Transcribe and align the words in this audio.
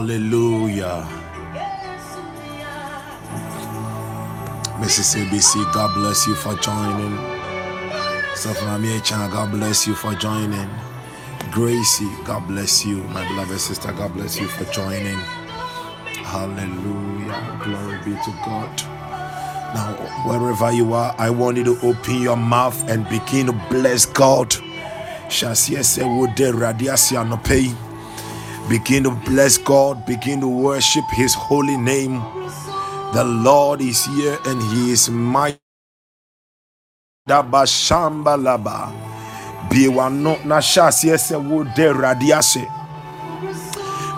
hallelujah. 0.00 1.06
Mrs. 4.80 5.20
ABC, 5.20 5.72
God 5.74 5.92
bless 5.94 6.26
you 6.26 6.34
for 6.34 6.54
joining. 6.54 7.18
Safnami 8.32 9.04
Chan, 9.04 9.30
God 9.30 9.50
bless 9.50 9.86
you 9.86 9.94
for 9.94 10.14
joining. 10.14 10.70
Gracie, 11.52 12.08
God 12.24 12.48
bless 12.48 12.86
you. 12.86 13.02
My 13.12 13.28
beloved 13.28 13.60
sister, 13.60 13.92
God 13.92 14.14
bless 14.14 14.40
you 14.40 14.46
for 14.46 14.64
joining. 14.72 15.18
Hallelujah. 16.24 17.60
Glory 17.62 17.98
be 17.98 18.12
to 18.24 18.30
God. 18.46 18.82
Now, 19.74 19.92
wherever 20.24 20.72
you 20.72 20.94
are, 20.94 21.14
I 21.18 21.28
want 21.28 21.58
you 21.58 21.64
to 21.64 21.78
open 21.86 22.22
your 22.22 22.38
mouth 22.38 22.88
and 22.88 23.06
begin 23.10 23.48
to 23.48 23.52
bless 23.68 24.06
God. 24.06 24.48
Shasia 25.28 25.84
se 25.84 26.02
wode 26.04 26.52
radiasia 26.56 27.22
no. 27.28 27.89
Begin 28.68 29.04
to 29.04 29.10
bless 29.12 29.58
God. 29.58 30.04
Begin 30.06 30.40
to 30.40 30.48
worship 30.48 31.04
His 31.12 31.34
holy 31.34 31.76
name. 31.76 32.22
The 33.14 33.24
Lord 33.24 33.80
is 33.80 34.04
here 34.06 34.38
and 34.46 34.62
He 34.62 34.92
is 34.92 35.10
mighty. 35.10 35.58
Dabashamba 37.28 38.36
laba. 38.38 38.92
Biwano 39.70 40.44
na 40.44 40.60
shasia 40.60 41.18
se 41.18 41.36
wode 41.36 41.92
radiase. 41.94 42.66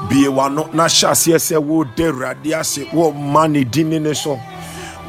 Biwano 0.09 0.73
na 0.75 0.89
shasia 0.89 1.41
se 1.41 1.57
wode 1.57 2.13
radiase. 2.13 2.93
Wo 2.93 3.13
mani 3.13 3.65
dini 3.65 4.01
ne 4.01 4.15
so. 4.15 4.39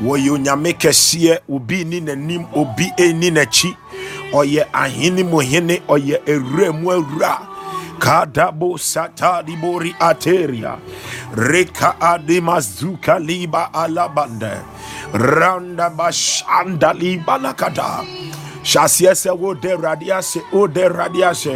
wɔyɛ 0.01 0.31
onyame 0.31 0.73
kɛseɛ 0.73 1.39
obi 1.49 1.85
ni 1.85 2.01
n'anim 2.01 2.47
obi 2.55 2.91
ni 3.13 3.29
n'akyi 3.31 3.77
ɔyɛ 4.33 4.65
ahene 4.73 5.23
mu 5.23 5.39
hene 5.41 5.81
ɔyɛ 5.87 6.17
awura 6.27 6.73
mu 6.73 6.89
awura 6.91 7.47
kadabo 8.03 8.75
satadi 8.77 9.55
bori 9.55 9.95
ateria. 9.99 10.75
Reka 11.35 11.95
ademazuka 12.01 13.19
liba 13.19 13.69
alabande. 13.73 14.59
Randa 15.13 15.89
bashanda 15.89 16.93
liba 16.93 17.37
lakada. 17.39 18.03
Shasiese 18.63 19.31
wo 19.39 19.53
de 19.53 19.75
radiase 19.77 20.41
o 20.51 20.67
de 20.67 20.89
radiase 20.89 21.55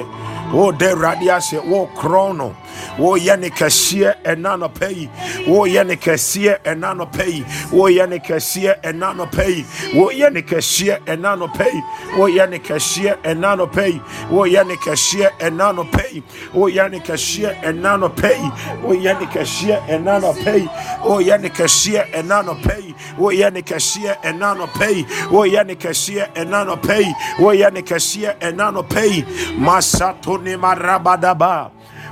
wode 0.53 0.81
awurade 0.85 1.29
ase 1.31 1.57
wo 1.59 1.87
korɔn 1.95 2.37
no 2.37 2.55
woyɛ 2.97 3.39
ne 3.39 3.49
kɛseɛ 3.49 4.13
ɛna 4.23 4.57
nɔpɛ 4.57 4.89
yi 4.95 5.09
woyɛ 5.47 5.85
ne 5.87 5.95
kɛseɛ 5.95 6.61
ɛna 6.63 6.93
nɔpɛ 6.97 7.25
yi 7.27 7.43
woyɛ 7.71 8.09
ne 8.09 8.17
kɛseɛ 8.19 8.81
ɛna 8.81 9.13
nɔpɛ 9.15 9.47
yi 9.47 9.65
woyɛ 9.93 10.31
ne 10.33 10.41
kɛseɛ 10.41 10.99
ɛna 11.05 11.35
nɔpɛ 11.37 11.65
yi 11.73 11.83
woyɛ 12.17 12.49
ne 12.49 12.57
kɛseɛ 12.59 13.17
ɛna 13.23 13.55
nɔpɛ 13.57 13.85
yi 13.87 14.01
woyɛ 14.31 14.67
ne 14.67 14.75
kɛseɛ 14.75 15.31
ɛna 15.39 15.73
nɔpɛ 15.75 16.13
yi 16.13 16.21
woyɛ 16.53 16.89
ne 16.89 16.95
kɛseɛ 16.97 17.51
ɛna 17.63 17.97
nɔpɛ 17.99 18.29
yi 18.37 18.51
woyɛ 18.83 19.19
ne 19.19 19.27
kɛseɛ 19.27 19.77
ɛna 19.83 20.21
nɔpɛ 20.21 20.55
yi 20.57 20.65
woyɛ 21.07 21.41
ne 21.41 21.49
kɛseɛ 21.49 22.11
ɛna 22.13 22.43
nɔpɛ 22.47 22.77
yi 22.85 22.95
woyɛ 23.19 23.53
ne 23.53 23.61
kɛseɛ 23.61 24.15
ɛna 24.23 24.55
nɔpɛ 24.55 24.87
yi 24.95 25.05
woyɛ 25.31 25.65
ne 25.65 25.75
kɛseɛ 25.75 26.33
ɛna 26.35 26.65
nɔpɛ 26.67 26.97
yi 26.99 27.13
woyɛ 27.39 27.73
ne 27.73 27.81
kɛseɛ 27.81 28.37
ɛna 28.39 28.71
nɔpɛ 28.73 29.03
yi 29.11 29.23
masato 29.59 30.36
ne 30.37 30.57
marabadaba. 30.57 31.71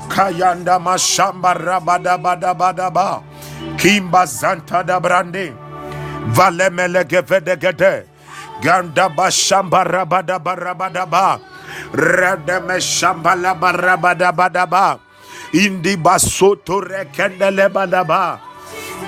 Kayanda 0.09 0.79
mashamba 0.79 1.53
rabadabadabadaba. 1.53 3.23
Kimba 3.77 4.25
zanta 4.25 4.83
da 4.85 4.99
brande. 4.99 5.53
Valemele 6.33 7.03
gevedegede 7.05 8.05
ganda 8.61 9.09
bashamba 9.09 9.83
rabadabarabadaba 9.83 11.39
rademe 11.93 12.79
shamba 12.81 13.35
labarabadabadaba 13.35 14.99
indi 15.53 15.95
basoto 15.97 16.81
rekendele 16.81 17.69
badaba 17.69 18.39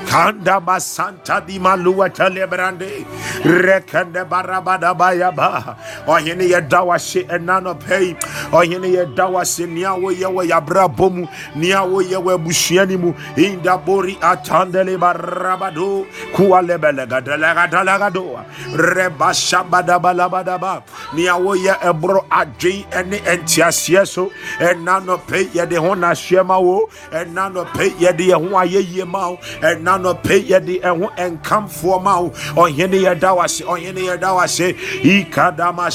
Kanda 0.08 0.60
basanta 0.64 1.44
di 1.46 1.60
malua 1.60 2.08
telebrande. 2.10 3.04
Rekende 3.44 4.24
barabada 4.24 4.96
bayaba. 4.96 5.76
Oyene 6.08 6.48
ye 6.48 6.62
dawashi 6.62 7.28
enano 7.28 7.76
pei. 7.76 8.16
Oyene 8.54 8.88
ye 8.88 9.06
dawashi 9.06 9.68
niawo 9.68 10.12
yewe 10.12 10.48
yabrabomu. 10.48 11.28
Niawo 11.56 12.02
yewe 12.02 12.38
bushienimu. 12.38 13.14
Inda 13.36 13.78
bori 13.78 14.18
atandele 14.22 14.98
barabado. 14.98 16.08
Kua 16.34 16.62
lebelega 16.62 17.20
delega 17.22 17.68
delega 17.68 18.10
doa. 18.10 18.46
Reba 18.76 19.34
shabada 19.34 20.00
balabada 20.00 20.58
ba. 20.58 20.84
Niawo 21.14 21.56
ye 21.56 21.76
ebro 21.84 22.26
adri 22.32 22.86
ene 22.96 23.20
entiasieso. 23.28 24.32
Enano 24.60 25.18
pei 25.28 25.50
ye 25.54 25.66
de 25.66 25.76
hona 25.76 26.16
shema 26.16 26.58
wo. 26.60 26.90
Enano 27.12 27.66
pei 27.76 27.94
ye 28.00 28.14
de 28.14 28.24
ye 28.24 28.38
ye 28.72 28.82
ye 28.82 29.04
mao. 29.04 29.38
Enano 29.62 29.97
nɔpɛ 29.98 30.36
yɛde 30.50 30.82
ɛho 30.82 31.10
ɛnkamfoɔ 31.16 32.04
ma 32.04 32.20
wo. 32.22 32.30
Ɔhene 32.56 32.98
yɛda 33.06 33.36
wase 33.36 33.64
ɔhene 33.64 34.02
yɛda 34.10 34.34
wase. 34.36 34.76
Ikadama 35.04 35.90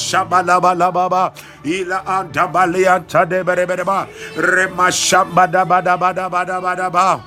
ila 1.65 2.03
antabaleantadebɛrebɛreba 2.07 4.07
rema 4.37 4.91
shambadabadabadabadabadaba 4.91 7.21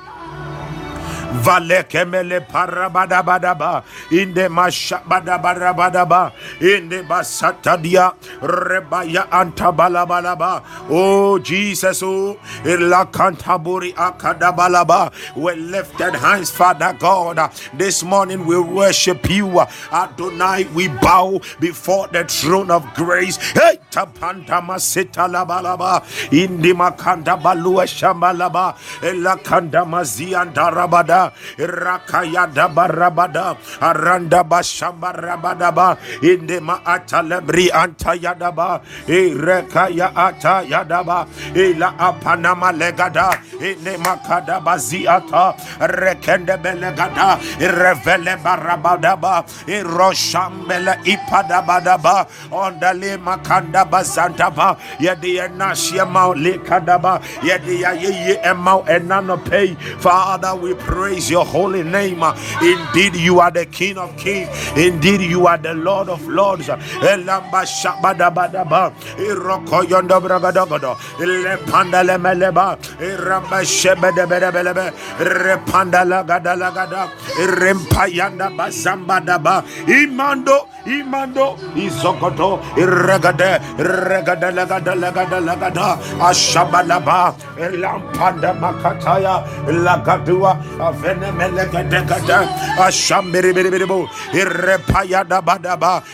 Valekemele 1.43 2.39
parabadabadaba. 2.47 3.83
Inde 4.11 4.47
mashabadabarabadaba 4.49 6.31
inde 6.61 7.03
basatadia. 7.03 8.13
Rebaya 8.41 9.29
antabalabalaba. 9.31 10.63
Oh 10.89 11.39
Jesus 11.39 12.03
oh. 12.03 12.37
Illa 12.65 13.05
kantaburi 13.11 13.93
akadabalaba. 13.93 15.11
We 15.35 15.55
lifted 15.55 16.15
hands 16.15 16.51
Father 16.51 16.93
God. 16.99 17.39
This 17.73 18.03
morning 18.03 18.45
we 18.45 18.59
worship 18.59 19.29
you. 19.29 19.59
Adonai 19.91 20.65
we 20.73 20.88
bow 20.88 21.39
before 21.59 22.07
the 22.09 22.23
throne 22.25 22.71
of 22.71 22.83
grace. 22.93 23.38
Hey 23.38 23.79
tapanta 23.91 24.61
masita 24.61 25.27
labalaba 25.27 26.03
indi 26.31 26.73
makanda 26.73 27.38
balua 27.41 27.85
kanda 29.43 29.85
maziandarabada 29.85 31.25
Rabada, 31.31 31.33
Rakaya 31.57 32.54
Dabarabada, 32.54 33.57
Aranda 33.80 34.44
Bashamba 34.44 35.13
Rabadaba, 35.16 35.98
Indema 36.22 36.81
Atalebri 36.83 37.69
Antayadaba, 37.69 38.81
Erekaya 39.07 40.13
Atayadaba, 40.13 41.27
Ela 41.56 41.94
Apanama 41.98 42.72
Legada, 42.74 43.31
Inema 43.60 44.18
Kadabaziata, 44.24 45.56
Rekende 45.80 46.57
Belegada, 46.62 47.38
Revele 47.60 48.38
Barabadaba, 48.42 49.45
Iroshambele 49.68 50.95
Ipadabadaba, 51.06 52.27
Ondale 52.51 53.18
Makanda 53.18 53.86
Bazantaba, 53.89 54.77
Yedi 55.00 55.38
Nashia 55.57 56.10
Mount 56.10 56.38
Lekadaba, 56.39 57.22
Yedi 57.42 57.80
Ye 57.81 58.38
Emau 58.44 58.86
Enanope. 58.88 59.75
Father, 60.00 60.56
we 60.56 60.74
praise 61.15 61.29
your 61.31 61.45
holy 61.45 61.81
name. 61.83 62.21
Indeed, 62.62 63.15
you 63.15 63.39
are 63.39 63.51
the 63.51 63.65
King 63.65 63.97
of 63.97 64.15
Kings. 64.17 64.50
Indeed, 64.75 65.21
you 65.21 65.47
are 65.47 65.57
the 65.57 65.73
Lord 65.73 66.09
of 66.09 66.27
Lords. 66.27 66.67
Imando, 79.88 80.67
Imando, 80.85 81.56
Izogodo, 81.75 82.59
Irregade, 82.77 83.62
Regada 83.77 84.51
Lagada 84.51 84.95
Lagada 84.95 85.39
Lagada, 85.39 85.97
Ashabalaba, 86.19 87.33
Lampanda 87.57 88.53
Makataya, 88.59 89.44
Lagadua, 89.67 90.59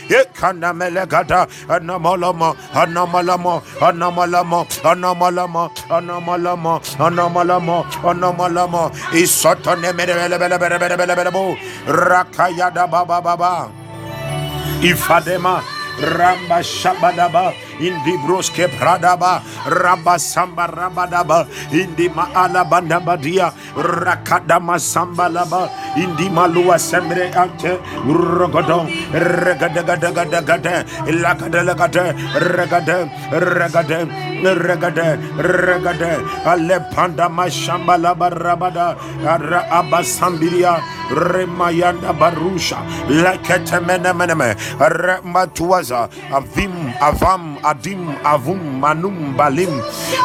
Ekana 0.10 0.74
Melegada, 0.74 1.48
Anamalama, 1.70 2.56
Anamalamo, 2.74 3.62
Anamalamo, 3.80 4.68
Anamalamo, 7.00 7.84
Anamalamo, 8.04 8.92
Isotone 9.14 9.92
Melebelebelebelebelebelebo, 9.94 11.58
Rakayada 11.88 12.90
Baba 12.90 13.22
Baba, 13.22 13.72
Ifadema. 14.82 15.62
Ramba 16.02 16.64
Shabadaba, 16.64 17.54
Indi 17.82 18.16
Broske 18.24 18.68
Pradaba, 18.78 19.42
Ramba 19.66 20.20
Samba 20.20 20.68
Rabadaba, 20.68 21.48
Indi 21.74 22.10
Maala 22.10 22.64
Bandabadia, 22.70 23.52
Rakadama 23.76 24.78
Sambalaba, 24.80 25.70
Indi 25.98 26.30
Malua 26.30 26.78
Sembre 26.80 27.32
Ante, 27.34 27.78
Rogodon, 28.06 28.88
Regadagadagadagada, 29.12 30.86
Lakadalagade, 31.10 32.14
Regade, 32.38 33.10
Regade, 33.32 34.00
Regade, 34.44 35.18
Regade, 35.38 36.12
Alepanda 36.46 37.28
Mashambalaba 37.30 38.30
Rabada, 38.32 38.96
Ara 39.26 39.66
Abasambiria, 39.72 40.80
Remayanda 41.10 42.14
Barusha, 42.18 42.78
Laketemenemeneme, 43.08 44.56
Rematuaza, 44.80 46.10
Avim, 46.32 46.94
Avam, 47.00 47.51
Adim, 47.64 48.16
Avum, 48.24 48.80
Manum, 48.80 49.36
Balim, 49.36 49.70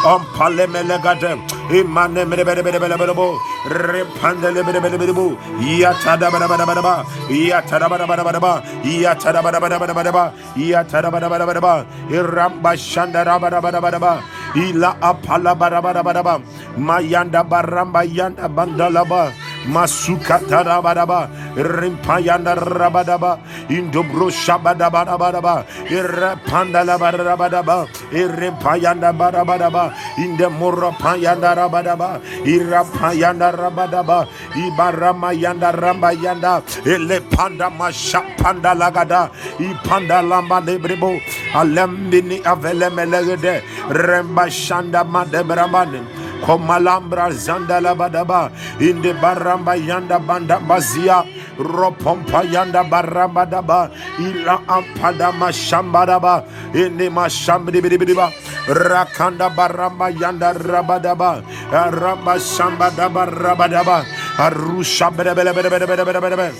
Ompalemelegade, 0.05 1.37
Imane 1.71 2.25
Merebelebelebelebo, 2.27 3.39
Repandelebelebelebo, 3.67 5.37
Yatada 5.61 6.31
Badabadabadaba, 6.31 7.05
Yatada 7.29 7.89
Badabadabadaba, 7.89 8.63
Yatada 8.85 9.43
Badabadabadaba, 9.43 10.33
Yatada 10.57 11.11
Badabadabadaba, 11.11 11.87
Iramba 12.11 12.73
Shandara 12.77 13.39
Badabadabadaba, 13.41 14.23
Ila 14.57 14.97
Apala 15.01 15.55
Badabadabadaba, 15.57 16.43
Mayanda 16.77 17.43
Baramba 17.49 18.05
Yanda 18.07 18.49
Bandalaba, 18.49 19.33
Masuka 19.67 20.39
tarabadaba, 20.47 21.29
rimpayanda 21.57 22.55
rabadaba, 22.55 23.39
indobro 23.69 24.31
shabadabadabadaba, 24.31 25.67
irrapanda 25.91 26.85
labadabadaba, 26.87 27.89
irripayanda 28.13 29.13
badabadaba, 29.13 29.93
indemurra 30.19 30.93
payanda 30.99 31.55
rabadaba, 31.57 32.21
irrapayanda 32.47 33.51
rabadaba, 33.53 34.29
ibaramayanda 34.55 35.73
rambayanda, 35.75 36.63
elepanda 36.87 37.69
mashapanda 37.71 38.73
lagada, 38.75 39.31
ipanda 39.59 40.23
lamba 40.23 40.61
lebrebo, 40.63 41.19
alembini 41.55 42.41
avelemelegede, 42.43 43.63
rembashanda 43.91 45.03
madebramane, 45.05 46.03
Komalambra 46.43 47.31
Zandala 47.33 47.97
Badaba 47.97 48.51
in 48.81 49.03
the 49.03 49.13
Baramba 49.15 49.77
Yanda 49.79 50.19
Banda 50.27 50.57
Bazia 50.59 51.25
Ropompa 51.57 52.43
Yanda 52.51 52.89
Baramba 52.89 53.47
Daba 53.51 53.91
Ila 54.19 54.59
Ampadama 54.67 55.51
Shambadaba 55.53 56.45
in 56.75 56.97
the 56.99 57.05
Mashambidibidiba 57.09 58.33
Rakanda 58.67 59.55
Baramba 59.55 60.13
Yanda 60.17 60.55
Rabadaba 60.55 61.43
Ramba 61.71 62.37
Shambadaba 62.39 63.29
Rabadaba 63.33 64.05
Arusha 64.37 65.11
Bedebedebedebedebedebedebe. 65.11 66.53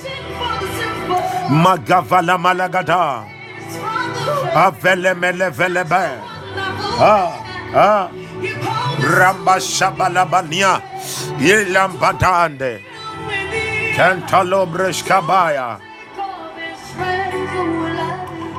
Magavala 1.51 2.39
Malagada. 2.39 3.25
Avele 4.55 5.15
Mele 5.19 5.51
Velebe 5.51 6.21
Ah 6.99 7.45
Ah 7.75 8.11
Ramba 9.07 9.57
Shabalabania. 9.63 10.83
Cantalobresh 13.95 15.05
Kabaya. 15.05 15.81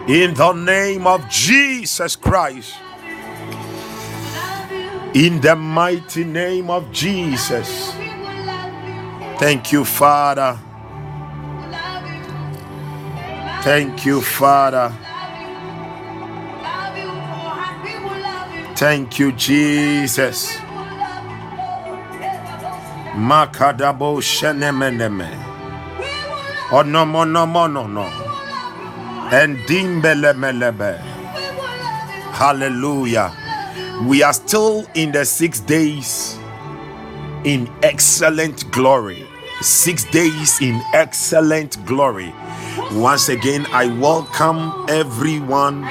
In 0.08 0.34
the 0.34 0.54
name 0.54 1.06
of 1.06 1.28
Jesus 1.30 2.16
Christ. 2.16 2.76
In 5.14 5.42
the 5.42 5.56
mighty 5.56 6.24
name 6.24 6.70
of 6.70 6.92
Jesus. 6.94 7.92
Thank 9.40 9.74
you 9.74 9.84
Father. 9.84 10.58
Thank 13.64 14.06
you 14.06 14.22
Father 14.22 14.96
Thank 18.78 19.18
you, 19.18 19.32
Jesus. 19.32 20.56
Makadabo 23.18 24.22
shenemeneme. 24.22 25.34
Oh, 26.72 26.84
Onomonomonono. 26.84 28.06
Endimbelemelebe. 29.32 31.00
Hallelujah. 32.34 33.32
We 34.06 34.22
are 34.22 34.34
still 34.34 34.86
in 34.94 35.12
the 35.12 35.26
six 35.26 35.60
days 35.60 36.38
in 37.46 37.68
excellent 37.82 38.70
glory. 38.72 39.26
Six 39.62 40.04
days 40.12 40.62
in 40.62 40.80
excellent 40.94 41.84
glory. 41.88 42.32
Once 42.92 43.28
again, 43.30 43.66
I 43.74 43.88
welcome 44.00 44.86
everyone 44.88 45.84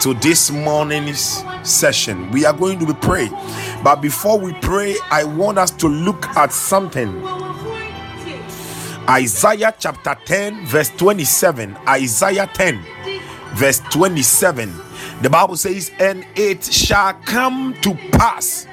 to 0.00 0.14
this 0.14 0.50
morning's 0.50 1.44
session. 1.62 2.30
We 2.30 2.46
are 2.46 2.54
going 2.54 2.78
to 2.78 2.86
be 2.86 2.94
praying. 2.94 3.32
But 3.84 3.96
before 3.96 4.38
we 4.38 4.54
pray, 4.54 4.96
I 5.10 5.24
want 5.24 5.58
us 5.58 5.70
to 5.72 5.88
look 5.88 6.26
at 6.36 6.52
something. 6.52 7.22
Isaiah 9.08 9.74
chapter 9.78 10.16
10, 10.24 10.66
verse 10.66 10.90
27. 10.90 11.76
Isaiah 11.88 12.48
10, 12.52 12.82
verse 13.54 13.80
27. 13.90 14.72
The 15.22 15.28
Bible 15.28 15.56
says, 15.56 15.90
And 15.98 16.26
it 16.34 16.64
shall 16.64 17.14
come 17.24 17.74
to 17.82 17.94
pass, 18.12 18.66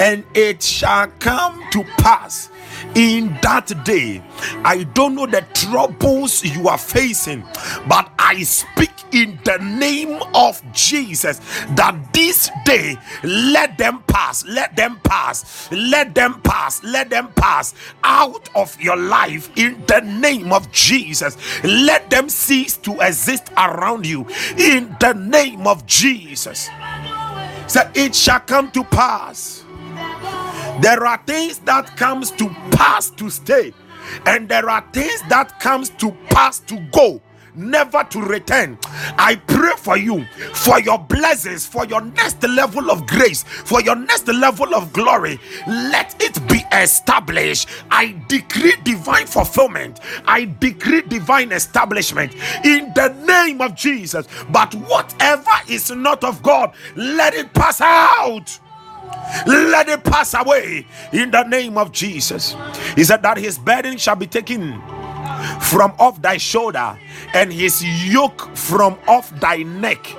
and 0.00 0.24
it 0.34 0.62
shall 0.62 1.08
come 1.20 1.62
to 1.70 1.84
pass 1.98 2.50
in 2.94 3.38
that 3.42 3.72
day. 3.84 4.22
I 4.64 4.84
don't 4.94 5.14
know 5.14 5.26
the 5.26 5.44
troubles 5.54 6.44
you 6.44 6.68
are 6.68 6.78
facing, 6.78 7.42
but 7.88 8.10
I 8.18 8.42
speak 8.42 8.95
in 9.12 9.38
the 9.44 9.58
name 9.58 10.20
of 10.34 10.62
Jesus 10.72 11.40
that 11.76 11.96
this 12.12 12.50
day 12.64 12.96
let 13.24 13.78
them 13.78 14.02
pass, 14.06 14.44
let 14.46 14.76
them 14.76 15.00
pass, 15.04 15.70
let 15.72 16.14
them 16.14 16.40
pass, 16.42 16.82
let 16.84 17.10
them 17.10 17.28
pass 17.34 17.74
out 18.04 18.48
of 18.54 18.80
your 18.80 18.96
life 18.96 19.50
in 19.56 19.82
the 19.86 20.00
name 20.00 20.52
of 20.52 20.70
Jesus. 20.72 21.36
Let 21.64 22.10
them 22.10 22.28
cease 22.28 22.76
to 22.78 23.00
exist 23.00 23.50
around 23.56 24.06
you 24.06 24.26
in 24.58 24.96
the 25.00 25.14
name 25.14 25.66
of 25.66 25.86
Jesus. 25.86 26.68
So 27.68 27.88
it 27.94 28.14
shall 28.14 28.40
come 28.40 28.70
to 28.72 28.84
pass 28.84 29.64
There 30.80 31.06
are 31.06 31.18
things 31.26 31.58
that 31.60 31.96
comes 31.96 32.30
to 32.32 32.50
pass 32.72 33.10
to 33.12 33.30
stay, 33.30 33.72
and 34.26 34.48
there 34.48 34.70
are 34.70 34.84
things 34.92 35.22
that 35.30 35.58
comes 35.60 35.90
to 35.90 36.12
pass 36.30 36.60
to 36.60 36.78
go 36.92 37.22
never 37.56 38.04
to 38.04 38.20
return. 38.20 38.78
I 39.18 39.36
pray 39.46 39.72
for 39.76 39.96
you 39.96 40.24
for 40.54 40.80
your 40.80 40.98
blessings, 40.98 41.66
for 41.66 41.84
your 41.86 42.00
next 42.02 42.42
level 42.42 42.90
of 42.90 43.06
grace, 43.06 43.42
for 43.42 43.80
your 43.80 43.96
next 43.96 44.28
level 44.28 44.74
of 44.74 44.92
glory. 44.92 45.38
Let 45.66 46.20
it 46.22 46.46
be 46.48 46.62
established. 46.72 47.68
I 47.90 48.20
decree 48.28 48.74
divine 48.84 49.26
fulfillment. 49.26 50.00
I 50.26 50.44
decree 50.60 51.02
divine 51.02 51.52
establishment 51.52 52.34
in 52.64 52.92
the 52.94 53.08
name 53.26 53.60
of 53.60 53.74
Jesus. 53.74 54.26
But 54.50 54.74
whatever 54.74 55.50
is 55.68 55.90
not 55.90 56.24
of 56.24 56.42
God, 56.42 56.74
let 56.94 57.34
it 57.34 57.52
pass 57.52 57.80
out 57.80 58.58
let 59.46 59.88
it 59.88 60.04
pass 60.04 60.34
away 60.34 60.86
in 61.12 61.30
the 61.30 61.42
name 61.44 61.76
of 61.78 61.92
Jesus. 61.92 62.54
He 62.94 63.04
said 63.04 63.22
that 63.22 63.38
his 63.38 63.58
burden 63.58 63.98
shall 63.98 64.16
be 64.16 64.26
taken 64.26 64.80
from 65.60 65.92
off 65.98 66.20
thy 66.22 66.36
shoulder 66.36 66.98
and 67.34 67.52
his 67.52 67.84
yoke 67.84 68.54
from 68.56 68.98
off 69.06 69.38
thy 69.40 69.62
neck 69.62 70.16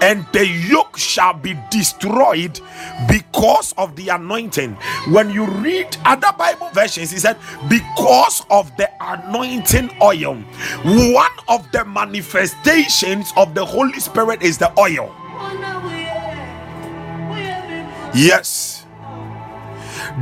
and 0.00 0.26
the 0.32 0.46
yoke 0.46 0.96
shall 0.96 1.34
be 1.34 1.56
destroyed 1.70 2.60
because 3.08 3.72
of 3.76 3.94
the 3.96 4.08
anointing. 4.08 4.74
When 5.08 5.30
you 5.30 5.44
read 5.46 5.96
other 6.04 6.32
Bible 6.36 6.70
versions, 6.70 7.10
he 7.10 7.18
said, 7.18 7.36
because 7.68 8.44
of 8.50 8.74
the 8.76 8.90
anointing 9.00 9.90
oil. 10.02 10.36
One 10.84 11.32
of 11.48 11.70
the 11.72 11.84
manifestations 11.84 13.32
of 13.36 13.54
the 13.54 13.64
Holy 13.64 14.00
Spirit 14.00 14.42
is 14.42 14.58
the 14.58 14.72
oil. 14.78 15.14
Yes, 18.14 18.86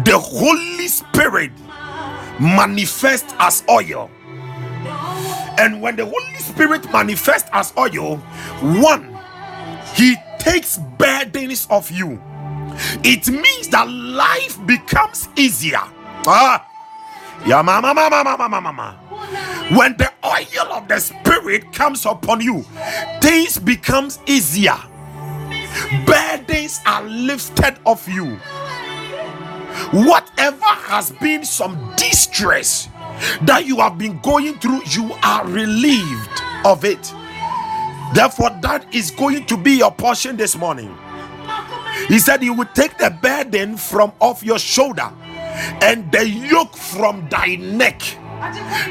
the 0.05 0.19
Holy 0.19 0.89
Spirit 0.89 1.53
manifests 2.41 3.35
as 3.39 3.65
oil. 3.71 4.11
And 5.59 5.81
when 5.81 5.97
the 5.97 6.05
Holy 6.05 6.39
Spirit 6.39 6.91
manifests 6.93 7.49
as 7.53 7.73
oil, 7.77 8.17
one, 8.83 9.19
he 9.95 10.17
takes 10.39 10.79
burdens 10.99 11.67
of 11.71 11.91
you. 11.91 12.23
It 13.03 13.29
means 13.29 13.69
that 13.69 13.89
life 13.89 14.65
becomes 14.67 15.29
easier. 15.37 15.81
Ah, 16.27 16.67
yeah, 17.47 17.63
mama, 17.63 17.95
mama, 17.95 18.23
mama, 18.23 18.49
mama, 18.49 18.61
mama. 18.61 18.93
When 19.77 19.97
the 19.97 20.13
oil 20.25 20.73
of 20.73 20.89
the 20.89 21.01
Spirit 21.01 21.73
comes 21.73 22.07
upon 22.07 22.41
you, 22.41 22.63
things 23.21 23.59
becomes 23.59 24.19
easier. 24.27 24.77
Burdens 26.07 26.81
are 26.87 27.03
lifted 27.05 27.79
off 27.85 28.07
you. 28.09 28.37
Whatever 29.93 30.65
has 30.65 31.13
been 31.13 31.45
some 31.45 31.95
distress 31.97 32.89
that 33.43 33.65
you 33.67 33.77
have 33.79 33.99
been 33.99 34.19
going 34.21 34.55
through, 34.59 34.83
you 34.87 35.13
are 35.23 35.47
relieved 35.47 36.43
of 36.65 36.85
it. 36.85 37.13
Therefore, 38.15 38.51
that 38.63 38.87
is 38.95 39.11
going 39.11 39.47
to 39.47 39.57
be 39.57 39.73
your 39.79 39.93
portion 39.93 40.37
this 40.37 40.57
morning. 40.57 40.97
He 42.09 42.19
said, 42.19 42.43
He 42.43 42.51
would 42.51 42.75
take 42.75 42.99
the 42.99 43.11
burden 43.23 43.77
from 43.77 44.13
off 44.21 44.43
your 44.45 44.59
shoulder 44.59 45.13
and 45.83 46.11
the 46.13 46.29
yoke 46.29 46.77
from 46.77 47.29
thy 47.29 47.57
neck. 47.57 48.01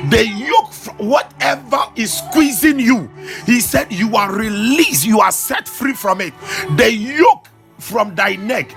The 0.10 0.28
yoke, 0.28 0.74
whatever 1.00 1.80
is 1.96 2.14
squeezing 2.18 2.80
you, 2.80 3.10
he 3.46 3.62
said, 3.62 3.92
You 3.92 4.16
are 4.16 4.34
released, 4.34 5.06
you 5.06 5.20
are 5.22 5.32
set 5.32 5.68
free 5.68 5.94
from 5.94 6.22
it. 6.22 6.34
The 6.78 6.92
yoke 6.92 7.48
from 7.80 8.16
thy 8.16 8.36
neck, 8.38 8.76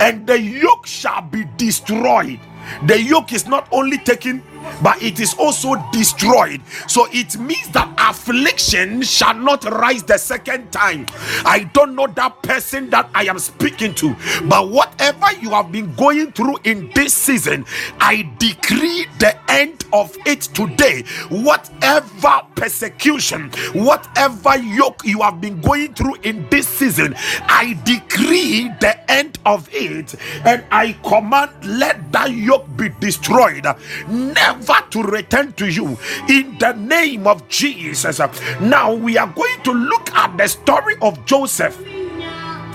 and 0.00 0.26
the 0.26 0.40
yoke 0.40 0.86
shall 0.86 1.22
be 1.22 1.44
destroyed 1.56 2.40
the 2.86 3.00
yoke 3.00 3.32
is 3.32 3.46
not 3.46 3.68
only 3.72 3.98
taken 3.98 4.42
but 4.82 5.02
it 5.02 5.20
is 5.20 5.34
also 5.34 5.74
destroyed. 5.92 6.60
So 6.86 7.06
it 7.12 7.38
means 7.38 7.68
that 7.70 7.92
affliction 7.98 9.02
shall 9.02 9.34
not 9.34 9.64
rise 9.64 10.02
the 10.02 10.18
second 10.18 10.72
time. 10.72 11.06
I 11.44 11.70
don't 11.72 11.94
know 11.94 12.06
that 12.06 12.42
person 12.42 12.90
that 12.90 13.08
I 13.14 13.24
am 13.24 13.38
speaking 13.38 13.94
to, 13.96 14.14
but 14.48 14.70
whatever 14.70 15.32
you 15.40 15.50
have 15.50 15.72
been 15.72 15.94
going 15.94 16.32
through 16.32 16.58
in 16.64 16.90
this 16.94 17.14
season, 17.14 17.64
I 17.98 18.30
decree 18.38 19.06
the 19.18 19.36
end 19.50 19.84
of 19.92 20.16
it 20.26 20.42
today. 20.42 21.04
Whatever 21.28 22.42
persecution, 22.54 23.50
whatever 23.72 24.56
yoke 24.58 25.02
you 25.04 25.22
have 25.22 25.40
been 25.40 25.60
going 25.60 25.94
through 25.94 26.16
in 26.22 26.48
this 26.50 26.68
season, 26.68 27.14
I 27.16 27.78
decree 27.84 28.70
the 28.80 28.98
end 29.10 29.38
of 29.46 29.68
it 29.72 30.14
and 30.44 30.64
I 30.70 30.92
command 31.04 31.50
let 31.64 32.12
that 32.12 32.30
yoke 32.32 32.66
be 32.76 32.90
destroyed. 33.00 33.66
Never 34.08 34.49
never 34.50 34.80
to 34.90 35.02
return 35.02 35.52
to 35.54 35.66
you 35.66 35.98
in 36.28 36.56
the 36.58 36.72
name 36.76 37.26
of 37.26 37.46
Jesus. 37.48 38.20
Uh, 38.20 38.32
now 38.60 38.92
we 38.92 39.16
are 39.16 39.28
going 39.28 39.62
to 39.62 39.72
look 39.72 40.10
at 40.14 40.36
the 40.36 40.48
story 40.48 40.96
of 41.02 41.24
Joseph. 41.24 41.99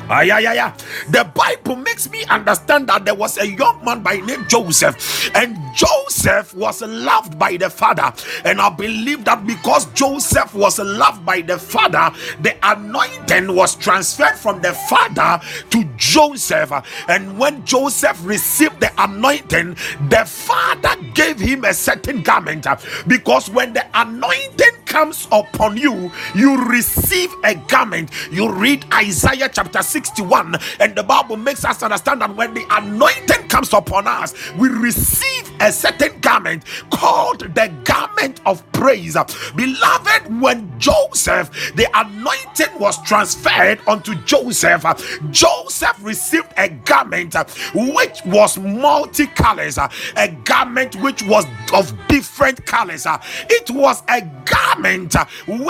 Ah, 0.10 0.22
yeah, 0.22 0.40
yeah, 0.40 0.54
yeah. 0.54 0.74
The 1.10 1.26
Bible 1.34 1.78
makes 1.78 2.10
me 2.12 2.24
understand 2.26 2.88
that 2.90 3.06
there 3.06 3.16
was 3.16 3.38
a 3.40 3.48
young 3.48 3.84
man 3.86 4.04
by 4.04 4.18
name 4.18 4.46
Joseph, 4.48 5.32
and 5.36 5.58
Joseph 5.76 6.54
was 6.56 6.82
loved 6.84 7.40
by 7.40 7.58
the 7.58 7.70
father. 7.70 8.14
And 8.46 8.62
I 8.62 8.70
believe 8.70 9.26
that 9.26 9.46
because 9.48 9.86
Joseph 9.94 10.54
was 10.54 10.80
loved 10.80 11.26
by 11.26 11.42
the 11.42 11.58
father, 11.58 12.12
the 12.42 12.56
anointing 12.64 13.56
was 13.56 13.76
transferred 13.76 14.36
from 14.38 14.62
the 14.62 14.74
father 14.74 15.44
to 15.72 15.84
Joseph. 15.98 16.72
And 17.10 17.38
when 17.40 17.66
Joseph 17.66 18.20
received 18.26 18.80
the 18.82 18.92
anointing, 18.98 19.76
the 20.10 20.26
father 20.26 20.96
gave 21.16 21.40
him 21.40 21.66
a 21.66 21.74
certain 21.74 22.22
garment 22.22 22.68
because 23.08 23.50
when 23.50 23.74
the 23.74 23.86
anointing 23.94 24.85
comes 24.96 25.28
upon 25.30 25.76
you, 25.76 26.10
you 26.34 26.56
receive 26.70 27.30
a 27.44 27.54
garment. 27.54 28.10
You 28.32 28.50
read 28.50 28.86
Isaiah 28.94 29.50
chapter 29.52 29.84
61, 29.84 30.56
and 30.80 30.96
the 30.96 31.04
Bible 31.04 31.36
makes 31.36 31.66
us 31.66 31.84
understand 31.84 32.22
that 32.22 32.34
when 32.34 32.54
the 32.54 32.64
anointing 32.72 33.50
comes 33.50 33.74
upon 33.74 34.08
us, 34.08 34.34
we 34.56 34.70
receive 34.70 35.52
a 35.60 35.70
certain 35.74 36.18
garment 36.22 36.64
called 36.92 37.40
the 37.40 37.74
garment 37.84 38.40
of 38.46 38.64
praise. 38.72 39.18
Beloved, 39.58 40.42
when 40.42 40.80
Joseph, 40.80 41.50
the 41.76 41.88
anointing 41.94 42.80
was 42.80 43.02
transferred 43.04 43.82
unto 43.90 44.16
Joseph, 44.24 44.86
Joseph 45.30 45.98
received 46.02 46.54
a 46.56 46.70
garment 46.70 47.36
which 47.74 48.22
was 48.26 48.58
multicolors, 48.58 49.78
a 50.16 50.32
garment 50.46 50.96
which 51.02 51.22
was 51.24 51.46
of 51.74 51.94
different 52.08 52.66
colors. 52.66 53.06
It 53.50 53.70
was 53.72 54.02
a 54.10 54.22
garment 54.46 54.85
which 54.86 55.16
uh, 55.16 55.26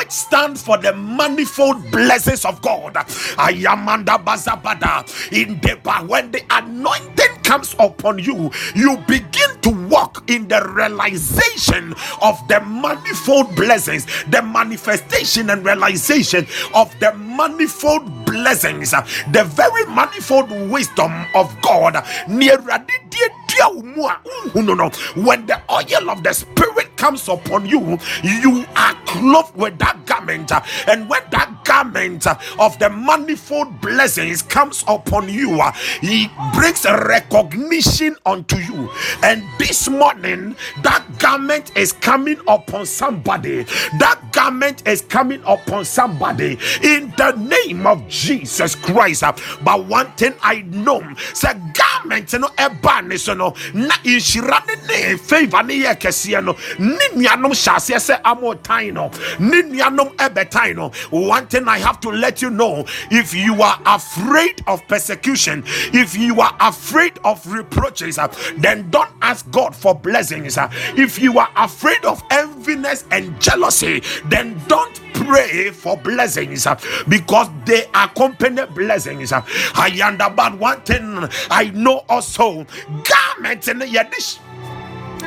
stands 0.10 0.62
for 0.64 0.78
the 0.78 0.94
manifold 0.94 1.90
blessings 1.92 2.46
of 2.46 2.62
God. 2.62 2.94
Ayamanda 2.96 4.24
bazabada 4.24 5.04
in 5.32 5.60
the 5.62 5.76
when 6.08 6.32
the 6.32 6.42
anointing 6.52 7.36
comes 7.44 7.76
upon 7.80 8.20
you, 8.20 8.52
you 8.76 8.98
begin 9.08 9.50
to 9.62 9.70
walk 9.90 10.30
in 10.30 10.48
the 10.48 10.62
realization 10.76 11.94
of 12.22 12.38
the 12.48 12.60
manifold 12.62 13.56
blessings, 13.56 14.06
the 14.30 14.42
manifestation 14.42 15.50
and 15.50 15.66
realization 15.66 16.46
of 16.74 16.94
the 17.00 17.14
manifold 17.16 18.04
blessings, 18.26 18.94
uh, 18.94 19.02
the 19.32 19.44
very 19.44 19.86
manifold 19.88 20.50
wisdom 20.72 21.12
of 21.36 21.56
God. 21.62 21.96
When 25.16 25.46
the 25.46 25.62
oil 25.72 26.10
of 26.10 26.24
the 26.24 26.34
Spirit 26.34 26.96
comes 26.98 27.28
upon 27.30 27.66
you, 27.66 27.98
you 28.24 28.66
are 28.76 28.96
clothed 29.06 29.56
with 29.56 29.78
that 29.80 30.06
garment, 30.06 30.52
and 30.88 31.10
when 31.10 31.22
that 31.32 31.64
garment 31.66 32.28
of 32.60 32.78
the 32.80 32.90
manifold 32.90 33.82
blessings 33.82 34.42
comes 34.42 34.84
upon 34.88 35.30
you, 35.30 35.62
He 36.02 36.30
brings 36.54 36.86
recognition 36.86 38.16
unto 38.26 38.58
you. 38.58 38.90
And 39.24 39.44
this 39.60 39.90
morning, 39.90 40.56
that 40.84 41.06
garment 41.20 41.76
is 41.78 41.92
coming 41.92 42.40
upon 42.48 42.86
somebody. 42.86 43.64
That 44.00 44.20
garment 44.32 44.88
is 44.88 45.02
coming 45.02 45.42
upon 45.46 45.86
somebody 45.86 46.58
in 46.84 47.14
the 47.18 47.32
name 47.38 47.88
of 47.88 48.08
Jesus 48.08 48.76
Christ. 48.76 49.24
But 49.64 49.86
one 49.86 50.12
thing 50.14 50.34
I 50.42 50.62
know, 50.64 51.02
say 51.34 51.54
garment 51.74 52.34
no 52.34 52.48
eba 52.58 53.06
ne 53.08 53.18
so 53.18 53.34
no 53.46 53.54
na 53.74 53.96
inhyira 54.04 54.66
ne 54.68 54.76
ne 54.88 55.18
favor 55.18 55.64
ne 55.64 55.82
yɛ 55.84 55.96
kɛseɛ 56.00 56.44
no. 56.44 56.56
Ne 56.80 57.08
nuanom 57.16 57.52
hyɛ 57.52 57.76
aseɛ 57.76 58.00
sɛ 58.00 58.22
amotan 58.22 58.94
no. 58.94 59.12
Ne 59.40 59.62
nuanom 59.64 60.16
ɛbɛtan 60.16 60.76
no. 60.76 60.92
One 61.12 61.48
thing 61.48 61.68
I 61.68 61.80
have 61.80 62.00
to 62.02 62.10
let 62.10 62.42
you 62.42 62.50
know 62.50 62.86
if 63.12 63.34
you 63.34 63.62
are 63.62 63.80
afraid 63.86 64.62
of 64.68 64.88
persecution 64.88 65.64
if 65.94 66.16
you 66.16 66.40
are 66.42 66.56
afraid 66.60 67.14
of 67.24 67.46
reproaches 67.52 68.20
then 68.58 68.90
don't 68.90 69.10
ask 69.22 69.50
God 69.52 69.76
for 69.76 69.96
blessings 69.96 70.58
if 70.98 71.20
you 71.20 71.38
are 71.40 71.50
afraid 71.56 72.04
of 72.06 72.28
enviness 72.30 73.04
and 73.12 73.40
jealousy 73.42 74.02
then 74.26 74.60
don't 74.68 75.02
pray 75.14 75.72
for 75.72 75.98
blessings 75.98 76.68
uh, 76.68 76.80
because 77.08 77.48
they 77.66 77.86
accompany 77.94 78.66
blessings. 78.68 79.32
Uh, 79.32 79.42
I 79.74 79.90
understand 80.04 80.60
one 80.60 80.82
thing 80.82 81.28
I 81.50 81.72
know 81.74 82.04
also 82.10 82.66
garment 83.36 83.62
the 83.62 83.86
yedish 83.86 84.40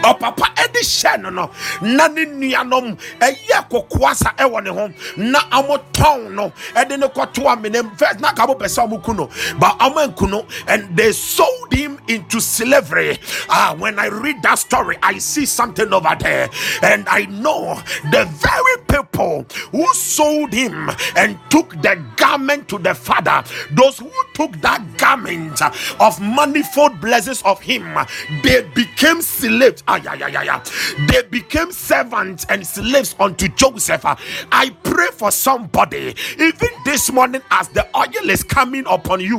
ɔpapa 0.03 0.55
ɛde 0.55 0.81
hyɛ 0.81 1.21
no 1.23 1.31
no 1.31 1.51
na 1.83 2.07
ne 2.09 2.25
nuanom 2.25 2.97
ɛyɛ 3.21 3.69
kokoasa 3.69 4.35
ɛwɔ 4.37 4.63
ne 4.65 5.31
na 5.31 5.41
ɔmo 5.51 5.79
tɔn 5.93 6.33
no 6.33 6.53
ɛde 6.75 6.99
ne 6.99 7.07
kɔto 7.09 7.45
amene 7.47 7.83
first 7.99 8.21
na 8.21 8.33
kabo 8.33 8.55
pɛ 8.55 8.67
sɛ 8.67 8.87
ɔmo 8.89 9.03
ku 9.03 9.15
no 9.15 9.29
but 9.59 9.77
ɔmo 9.79 10.07
nku 10.15 10.31
no 10.31 10.47
and 10.69 10.97
they 10.97 11.13
sold 11.13 11.73
him 11.73 11.99
into 12.09 12.41
slavery. 12.41 13.19
Ah 13.49 13.75
when 13.77 13.99
I 13.99 14.07
read 14.07 14.43
that 14.43 14.59
story 14.59 14.97
I 15.03 15.19
see 15.19 15.47
something 15.47 15.93
over 15.93 16.17
there 16.21 16.49
and 16.83 17.09
I 17.09 17.25
know 17.27 17.81
the 18.11 18.25
very 18.25 18.77
people 19.05 19.47
who 19.73 19.93
sold 19.95 20.53
him 20.53 20.91
and 21.17 21.39
took 21.51 21.71
the 21.83 22.03
garment 22.17 22.69
to 22.69 22.79
the 22.79 22.95
father 22.95 23.43
those 23.73 23.99
who 23.99 24.11
took 24.35 24.53
that 24.61 24.83
garment 24.99 25.61
of 26.01 26.21
manifold 26.21 27.01
blessings 27.01 27.43
of 27.43 27.61
him 27.61 27.97
they 28.43 28.63
became 28.75 29.21
slaves 29.23 29.83
Ah, 29.89 29.97
yeah, 30.05 30.15
yeah, 30.15 30.29
yeah, 30.29 30.43
yeah. 30.43 30.63
They 31.09 31.23
became 31.23 31.73
servants 31.73 32.47
and 32.49 32.67
slaves 32.67 33.15
unto 33.19 33.49
Joseph. 33.49 34.03
I 34.05 34.71
pray 34.83 35.09
for 35.13 35.31
somebody, 35.31 36.15
even 36.39 36.69
this 36.85 37.11
morning, 37.13 37.43
as 37.51 37.69
the 37.69 37.87
oil 37.97 38.31
is 38.31 38.43
coming 38.43 38.85
upon 38.89 39.21
you. 39.21 39.39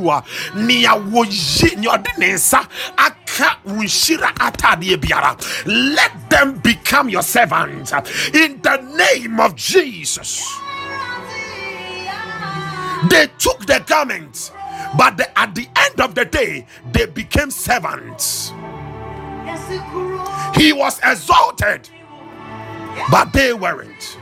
Let 5.66 6.30
them 6.30 6.58
become 6.58 7.08
your 7.08 7.22
servants 7.22 7.92
in 8.34 8.60
the 8.62 8.76
name 8.96 9.40
of 9.40 9.49
Jesus. 9.56 10.44
They 13.10 13.28
took 13.38 13.66
the 13.66 13.82
garments, 13.86 14.52
but 14.96 15.16
the- 15.16 15.38
at 15.38 15.54
the 15.54 15.68
end 15.76 16.00
of 16.00 16.14
the 16.14 16.24
day, 16.24 16.66
they 16.92 17.06
became 17.06 17.50
servants. 17.50 18.52
He 20.54 20.72
was 20.72 21.00
exalted, 21.02 21.88
but 23.10 23.32
they 23.32 23.52
weren't. 23.54 24.18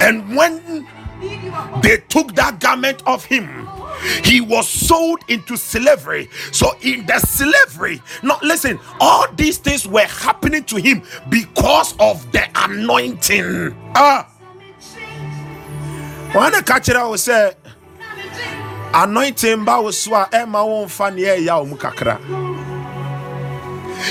And 0.00 0.36
when 0.36 0.86
they 1.82 1.98
took 2.08 2.34
that 2.36 2.60
garment 2.60 3.02
of 3.06 3.24
him, 3.24 3.68
he 4.24 4.40
was 4.40 4.68
sold 4.68 5.20
into 5.28 5.56
slavery. 5.56 6.28
So, 6.52 6.76
in 6.82 7.06
the 7.06 7.18
slavery, 7.20 8.00
now 8.22 8.38
listen, 8.42 8.78
all 9.00 9.26
these 9.32 9.58
things 9.58 9.86
were 9.86 10.06
happening 10.06 10.64
to 10.64 10.76
him 10.76 11.02
because 11.28 11.94
of 11.98 12.30
the 12.32 12.46
anointing. 12.54 13.74
Ah, 13.94 14.28
when 16.32 16.52
the 16.52 16.62
catcher 16.62 16.92
will 17.08 17.16
say, 17.18 17.52
anointing 18.94 19.64
ba 19.64 19.80
wo 19.80 19.90
so 19.90 20.14
a 20.14 20.26
ɛma 20.32 20.64
wo 20.66 20.86
mfa 20.86 21.14
ne 21.14 21.22
ɛyɛ 21.22 21.58
wo 21.60 21.64
mu 21.66 21.76
kakra 21.76 22.18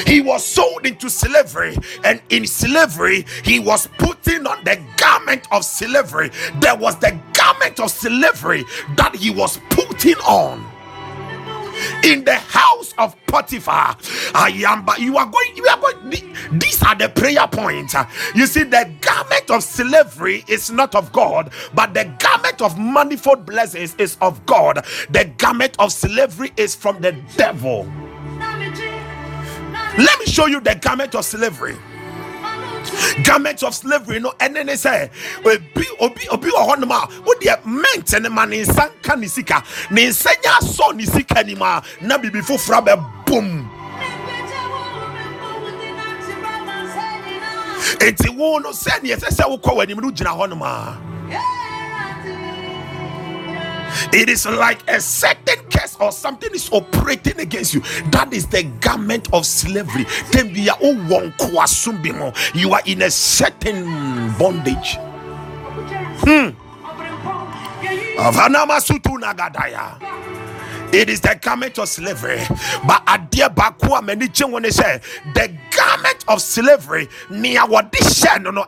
he 0.06 0.22
was 0.22 0.46
sold 0.46 0.86
into 0.86 1.10
slavery 1.10 1.76
and 2.04 2.22
in 2.30 2.46
slavery 2.46 3.26
he 3.44 3.60
was 3.60 3.88
putting 3.98 4.46
on 4.46 4.64
the 4.64 4.80
garment 4.98 5.48
of 5.52 5.64
slavery 5.66 6.30
there 6.60 6.76
was 6.76 6.98
the 7.00 7.18
garment 7.34 7.80
of 7.80 7.90
slavery 7.90 8.64
that 8.96 9.16
he 9.16 9.30
was 9.30 9.60
putting 9.98 10.18
on 10.26 10.64
in 12.04 12.24
the 12.24 12.36
house 12.36 12.94
of 12.98 13.16
Potiphar. 13.28 13.98
I 14.36 14.50
am, 14.68 14.86
but 14.86 15.00
you 15.00 15.18
are 15.18 15.26
going, 15.26 15.56
you 15.56 15.66
are 15.68 15.80
going. 15.80 16.36
These 16.60 16.84
are 16.84 16.96
the 16.96 17.10
prayer 17.10 17.48
points. 17.48 17.96
You 18.36 18.46
see, 18.48 18.64
the 18.64 18.92
garment 19.02 19.50
of 19.50 19.64
slavery 19.64 20.44
is 20.48 20.72
not 20.72 20.96
of 20.96 21.12
God, 21.12 21.52
but 21.74 21.94
the 21.94 22.06
garment 22.20 22.62
of 22.62 22.78
manifold 22.80 23.46
blessings 23.46 23.96
is 23.96 24.18
of 24.22 24.46
God. 24.46 24.86
The 25.10 25.32
garment 25.38 25.76
of 25.80 25.92
slavery 25.92 26.54
is 26.58 26.76
from 26.76 27.02
the 27.02 27.14
devil. 27.36 27.92
Let 29.98 30.20
me 30.20 30.26
show 30.28 30.46
you 30.48 30.60
the 30.62 30.76
garment 30.76 31.16
of 31.16 31.26
slavery. 31.26 31.76
Garment 33.24 33.64
of 33.64 33.74
slavery, 33.74 34.20
no, 34.20 34.34
then 34.40 34.66
they 34.66 34.76
say, 34.76 35.10
obi 35.46 35.86
obi 36.00 36.28
obi 36.30 36.50
wɔ 36.50 36.68
hɔnom 36.76 36.92
a 36.92 37.08
wodeɛ 37.24 37.66
ment 37.66 38.22
ne 38.22 38.30
ma 38.30 38.46
ne 38.46 38.64
nsa 38.64 38.92
nka 39.02 39.20
ne 39.20 39.28
sika. 39.28 39.64
Ne 39.92 40.08
nsa 40.10 40.32
nya 40.44 40.52
asɔ 40.60 40.96
ne 40.96 41.06
sika 41.06 41.44
nim 41.44 41.62
a 41.62 41.82
na 42.02 42.18
biribi 42.18 42.42
foforɔ 42.42 42.86
abɛbom 42.86 43.70
enti 48.00 48.30
wo 48.36 48.60
no 48.60 48.70
sɛneɛ 48.72 49.16
ɛsɛ 49.18 49.30
sɛ 49.38 49.44
wokɔ 49.50 49.76
w'anim 49.78 50.02
no 50.02 50.12
gyina 50.12 50.32
hɔnom 50.36 50.62
it 54.14 54.30
is 54.30 54.46
like 54.46 54.88
a 54.90 55.00
certain 55.02 55.64
curse 55.70 55.96
or 56.00 56.12
something 56.12 56.54
is 56.54 56.70
operating 56.72 57.40
against 57.40 57.74
you. 57.74 57.82
That 58.12 58.34
is 58.34 58.48
the 58.48 58.64
garment 58.82 59.34
of 59.34 59.46
slavery. 59.46 60.06
Then 60.32 60.54
we 60.54 60.70
are 60.70 60.78
all 60.82 60.96
one 61.08 61.34
you 62.54 62.74
are 62.74 62.82
in 62.86 63.02
a 63.04 63.12
certain 63.12 63.86
bondage. 64.38 64.98
Hmm. 66.22 66.50
Nagadaya. 69.22 70.47
It 70.94 71.10
is 71.10 71.22
the 71.22 71.38
garment 71.42 71.80
of 71.80 71.90
slavery. 71.90 72.40
But 72.88 73.06
adeɛ 73.06 73.54
baako 73.56 74.00
a 74.00 74.02
m'ani 74.02 74.28
gye 74.34 74.50
ho 74.50 74.58
ne 74.60 74.70
sɛ 74.70 75.02
the 75.34 75.52
garment 75.76 76.26
of 76.28 76.42
slavery 76.42 77.08
nea 77.30 77.62
wɔde 77.62 77.92
hyɛ 77.92 78.42
no 78.44 78.52
no 78.52 78.66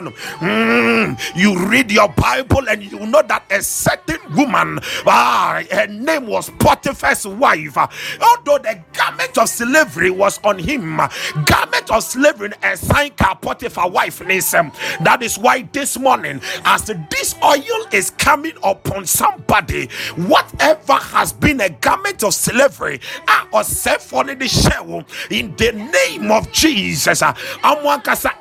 no. 0.00 0.10
Mm, 0.40 1.36
you 1.36 1.58
read 1.68 1.90
your 1.90 2.08
Bible 2.10 2.68
and 2.68 2.82
you 2.82 2.98
know 3.06 3.22
that 3.22 3.44
a 3.50 3.62
certain 3.62 4.18
woman, 4.36 4.78
ah, 5.06 5.62
her 5.70 5.86
name 5.86 6.26
was 6.26 6.50
Potiphar's 6.58 7.26
wife. 7.26 7.76
Although 7.76 8.58
the 8.58 8.80
garment 8.92 9.38
of 9.38 9.48
slavery 9.48 10.10
was 10.10 10.40
on 10.44 10.58
him, 10.58 10.96
garment 11.46 11.90
of 11.90 12.04
slavery 12.04 12.50
a 12.62 12.76
sign 12.76 13.10
Potiphar 13.40 13.90
wife 13.90 14.20
listen. 14.20 14.72
That 15.02 15.22
is 15.22 15.38
why 15.38 15.62
this 15.72 15.98
morning, 15.98 16.40
as 16.64 16.84
this 17.10 17.34
oil 17.42 17.86
is 17.92 18.10
coming 18.10 18.54
upon 18.62 19.06
somebody, 19.06 19.88
whatever 20.16 20.94
has 21.20 21.32
been 21.34 21.60
a 21.60 21.68
garment 21.68 22.24
of 22.24 22.34
slavery, 22.34 23.00
ah, 23.28 23.46
in 25.30 25.54
the 25.56 25.72
name 25.72 26.30
of 26.32 26.50
Jesus, 26.52 27.22
ah, 27.22 27.34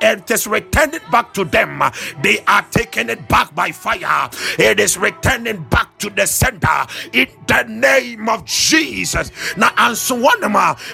it 0.01 0.31
is 0.31 0.47
returning 0.47 1.01
back 1.11 1.33
to 1.33 1.43
them. 1.43 1.81
ah, 1.81 1.91
They 2.23 2.39
are 2.47 2.65
taking 2.71 3.09
it 3.09 3.27
back 3.27 3.53
by 3.53 3.71
fire. 3.73 4.29
It 4.57 4.79
is 4.79 4.97
returning 4.97 5.63
back 5.69 5.97
to 5.99 6.09
the 6.09 6.25
center 6.27 6.87
in 7.13 7.27
the 7.47 7.63
name 7.67 8.29
of 8.29 8.45
Jesus. 8.45 9.31
Now, 9.57 9.71
and 9.77 9.97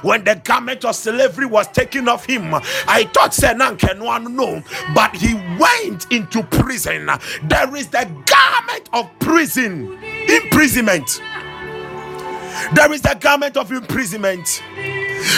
when 0.03 0.23
the 0.23 0.35
garment 0.43 0.85
of 0.85 0.95
slavery 0.95 1.45
was 1.45 1.67
taken 1.67 2.07
off 2.09 2.25
him, 2.25 2.53
I 2.87 3.09
thought 3.13 3.33
say 3.33 3.53
"Nanke, 3.53 3.97
no 3.97 4.05
one 4.05 4.35
know, 4.35 4.63
but 4.95 5.15
he 5.15 5.35
went 5.59 6.07
into 6.11 6.43
prison. 6.43 7.09
There 7.43 7.75
is 7.75 7.87
the 7.89 8.07
garment 8.25 8.89
of 8.93 9.09
prison, 9.19 9.97
imprisonment. 10.27 11.21
There 12.75 12.91
is 12.93 13.01
the 13.01 13.17
garment 13.19 13.57
of 13.57 13.71
imprisonment. 13.71 14.63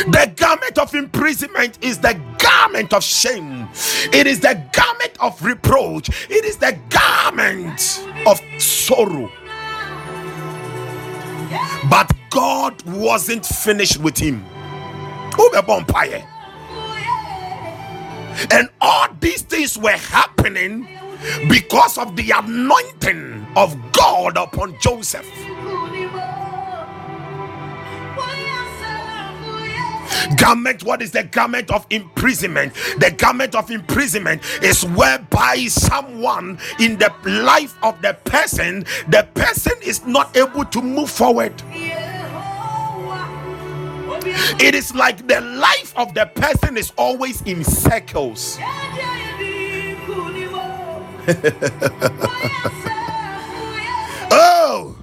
The 0.10 0.32
garment 0.36 0.78
of 0.78 0.94
imprisonment 0.96 1.80
is 1.84 2.00
the 2.00 2.20
garment 2.40 2.94
of 2.94 3.04
shame. 3.04 3.70
It 4.14 4.28
is 4.28 4.40
the 4.42 4.62
garment 4.74 5.18
of 5.20 5.42
reproach. 5.44 6.10
It 6.30 6.46
is 6.46 6.58
the 6.58 6.78
garment 6.90 8.06
of 8.28 8.40
sorrow. 8.62 9.32
But 11.90 12.12
God 12.32 12.82
wasn't 12.86 13.46
finished 13.46 14.00
with 14.00 14.18
him. 14.18 14.46
And 18.52 18.70
all 18.82 19.08
these 19.20 19.44
things 19.44 19.78
were 19.78 19.92
happening 19.92 20.88
because 21.50 21.98
of 21.98 22.16
the 22.16 22.32
anointing 22.32 23.48
of 23.56 23.76
God 23.94 24.38
upon 24.38 24.78
Joseph. 24.82 25.28
Garment, 30.38 30.84
what 30.84 31.02
is 31.02 31.12
the 31.12 31.24
garment 31.24 31.72
of 31.72 31.86
imprisonment? 31.90 32.74
The 33.00 33.12
garment 33.18 33.56
of 33.56 33.72
imprisonment 33.72 34.42
is 34.64 34.86
whereby 34.86 35.66
someone 35.68 36.60
in 36.80 36.98
the 36.98 37.12
life 37.26 37.76
of 37.84 38.02
the 38.02 38.14
person, 38.26 38.86
the 39.10 39.28
person 39.34 39.74
is 39.84 40.06
not 40.06 40.36
able 40.38 40.66
to 40.66 40.82
move 40.82 41.10
forward. 41.10 41.54
It 44.60 44.76
is 44.76 44.94
like 44.96 45.28
the 45.28 45.42
life 45.42 45.94
of 45.98 46.14
the 46.14 46.26
person 46.28 46.78
is 46.78 46.92
always 46.98 47.42
in 47.44 47.64
circles. 47.64 48.60
Oh, 54.32 54.97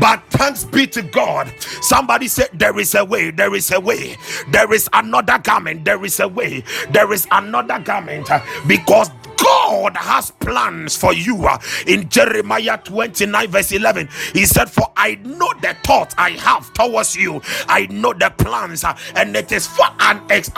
but 0.00 0.22
Thanks 0.30 0.64
be 0.64 0.86
to 0.88 1.02
God. 1.02 1.52
Somebody 1.82 2.28
said, 2.28 2.48
There 2.54 2.78
is 2.78 2.94
a 2.94 3.04
way, 3.04 3.30
there 3.30 3.54
is 3.54 3.70
a 3.72 3.80
way, 3.80 4.16
there 4.50 4.72
is 4.72 4.88
another 4.92 5.38
garment, 5.38 5.84
there 5.84 6.04
is 6.04 6.20
a 6.20 6.28
way, 6.28 6.64
there 6.90 7.12
is 7.12 7.26
another 7.32 7.78
garment. 7.80 8.28
Because 8.66 9.10
God 9.36 9.96
has 9.96 10.30
plans 10.32 10.96
for 10.96 11.12
you. 11.14 11.46
Uh, 11.46 11.58
In 11.86 12.08
Jeremiah 12.08 12.78
29, 12.84 13.48
verse 13.50 13.72
11, 13.72 14.08
he 14.32 14.46
said, 14.46 14.70
For 14.70 14.86
I 14.96 15.16
know 15.24 15.52
the 15.62 15.76
thoughts 15.84 16.14
I 16.18 16.30
have 16.32 16.72
towards 16.74 17.16
you, 17.16 17.42
I 17.68 17.86
know 17.90 18.12
the 18.14 18.30
plans, 18.36 18.84
uh, 18.84 18.96
and 19.16 19.36
it 19.36 19.52
is 19.52 19.66
for 19.66 19.86
an 20.00 20.20
ex 20.30 20.50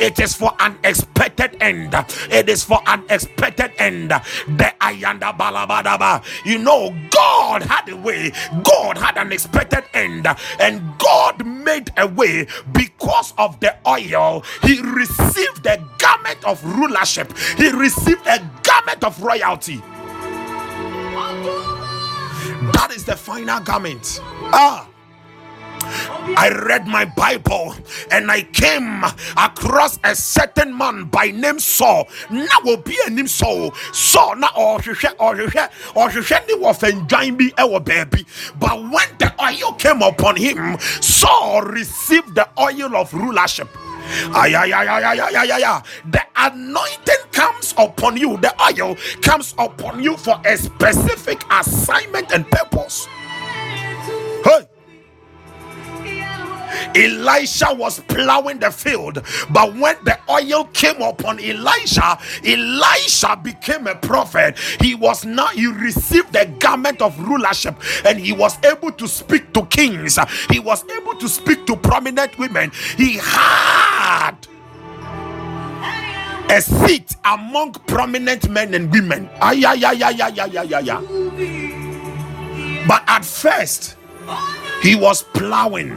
it 0.00 0.18
is 0.20 0.34
for 0.34 0.52
an 0.60 0.76
expected 0.84 1.56
end. 1.60 1.94
It 2.30 2.48
is 2.48 2.64
for 2.64 2.80
an 2.86 3.04
expected 3.10 3.72
end. 3.78 4.10
The 4.10 4.72
ayanda. 4.80 6.24
You 6.44 6.58
know, 6.58 6.94
God 7.10 7.62
had 7.62 7.88
a 7.88 7.96
way, 7.96 8.32
God 8.64 8.98
had 8.98 9.16
an 9.16 9.32
expected 9.32 9.84
end, 9.94 10.26
and 10.60 10.82
God 10.98 11.46
made 11.46 11.90
a 11.96 12.06
way 12.06 12.46
because 12.72 13.32
of 13.38 13.58
the 13.60 13.76
oil. 13.86 14.44
He 14.62 14.80
received 14.80 15.62
the 15.64 15.82
garment 15.98 16.44
of 16.44 16.64
rulership, 16.64 17.32
he 17.56 17.70
received 17.70 18.26
a 18.26 18.38
garment 18.62 19.04
of 19.04 19.20
royalty. 19.22 19.82
That 22.72 22.92
is 22.94 23.04
the 23.04 23.16
final 23.16 23.60
garment. 23.60 24.20
Ah. 24.52 24.88
I 25.84 26.48
read 26.66 26.86
my 26.86 27.04
Bible 27.04 27.74
and 28.10 28.30
I 28.30 28.42
came 28.42 29.02
across 29.36 29.98
a 30.04 30.14
certain 30.14 30.76
man 30.76 31.04
by 31.06 31.30
name 31.32 31.58
Saul. 31.58 32.08
Now 32.30 32.46
will 32.64 32.76
be 32.76 32.96
a 33.06 33.10
name 33.10 33.26
Saul. 33.26 33.72
Saul 33.92 34.36
ɔhwehwɛ 34.36 35.16
ɔhwehwɛ 35.16 35.70
ɔhwehwɛ 35.94 36.46
ne 36.46 36.54
wɔfɛndwan 36.54 37.38
bi 37.38 37.50
ɛwɔ 37.62 37.84
baabi. 37.84 38.24
But 38.58 38.80
when 38.80 39.08
the 39.18 39.34
oil 39.42 39.72
came 39.74 40.02
upon 40.02 40.36
him, 40.36 40.78
Saul 41.00 41.62
received 41.62 42.34
the 42.34 42.48
oil 42.58 42.96
of 42.96 43.12
rulership. 43.12 43.68
Ay, 44.34 44.54
ay, 44.54 44.72
ay, 44.72 44.86
ay, 44.88 45.04
ay, 45.04 45.20
ay, 45.20 45.50
ay, 45.50 45.62
ay. 45.62 45.82
The 46.10 46.22
anointing 46.36 47.24
comes 47.32 47.74
upon 47.78 48.16
you, 48.16 48.36
the 48.38 48.52
oil 48.62 48.96
comes 49.22 49.54
upon 49.58 50.02
you 50.02 50.16
for 50.16 50.40
a 50.44 50.56
specific 50.56 51.42
assignment 51.50 52.32
and 52.32 52.48
purpose. 52.50 53.06
Hey. 54.44 54.71
Elisha 56.94 57.72
was 57.74 58.00
plowing 58.00 58.58
the 58.58 58.70
field, 58.70 59.22
but 59.50 59.74
when 59.76 59.96
the 60.04 60.18
oil 60.30 60.64
came 60.72 61.00
upon 61.00 61.38
Elisha, 61.40 62.18
Elisha 62.44 63.36
became 63.36 63.86
a 63.86 63.94
prophet. 63.94 64.58
He 64.80 64.94
was 64.94 65.24
now 65.24 65.48
he 65.48 65.66
received 65.66 66.32
the 66.32 66.46
garment 66.58 67.00
of 67.02 67.18
rulership 67.18 67.76
and 68.04 68.18
he 68.18 68.32
was 68.32 68.58
able 68.64 68.92
to 68.92 69.08
speak 69.08 69.52
to 69.54 69.64
kings, 69.66 70.18
he 70.50 70.58
was 70.58 70.84
able 70.90 71.14
to 71.16 71.28
speak 71.28 71.66
to 71.66 71.76
prominent 71.76 72.38
women. 72.38 72.70
He 72.96 73.18
had 73.22 74.36
a 76.50 76.60
seat 76.60 77.16
among 77.24 77.72
prominent 77.86 78.48
men 78.50 78.74
and 78.74 78.90
women. 78.92 79.28
Ay, 79.40 79.64
ay, 79.66 79.82
ay, 79.84 80.02
ay, 80.02 80.20
ay, 80.20 80.38
ay, 80.38 80.74
ay, 80.74 80.90
ay. 80.90 81.00
But 82.86 83.02
at 83.06 83.24
first, 83.24 83.96
he 84.82 84.94
was 84.96 85.22
plowing. 85.22 85.96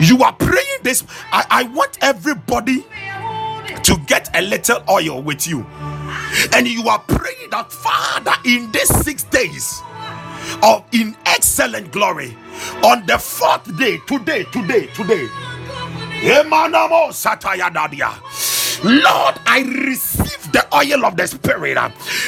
You 0.00 0.22
are 0.24 0.32
praying 0.32 0.78
this. 0.82 1.04
I, 1.32 1.46
I 1.50 1.62
want 1.64 1.98
everybody 2.02 2.84
to 3.82 3.96
get 4.06 4.34
a 4.36 4.42
little 4.42 4.82
oil 4.90 5.22
with 5.22 5.46
you. 5.46 5.66
And 6.54 6.66
you 6.68 6.88
are 6.88 7.00
praying 7.00 7.50
that, 7.50 7.72
Father, 7.72 8.32
in 8.44 8.70
these 8.72 8.88
six 9.04 9.24
days 9.24 9.80
of 10.62 10.84
in 10.92 11.16
excellent 11.26 11.92
glory, 11.92 12.36
on 12.84 13.06
the 13.06 13.18
fourth 13.18 13.76
day, 13.78 13.98
today, 14.06 14.44
today, 14.52 14.86
today. 14.94 15.28
Lord, 18.84 19.36
I 19.46 19.60
receive 19.86 20.52
the 20.52 20.66
oil 20.74 21.04
of 21.06 21.16
the 21.16 21.26
Spirit. 21.26 21.76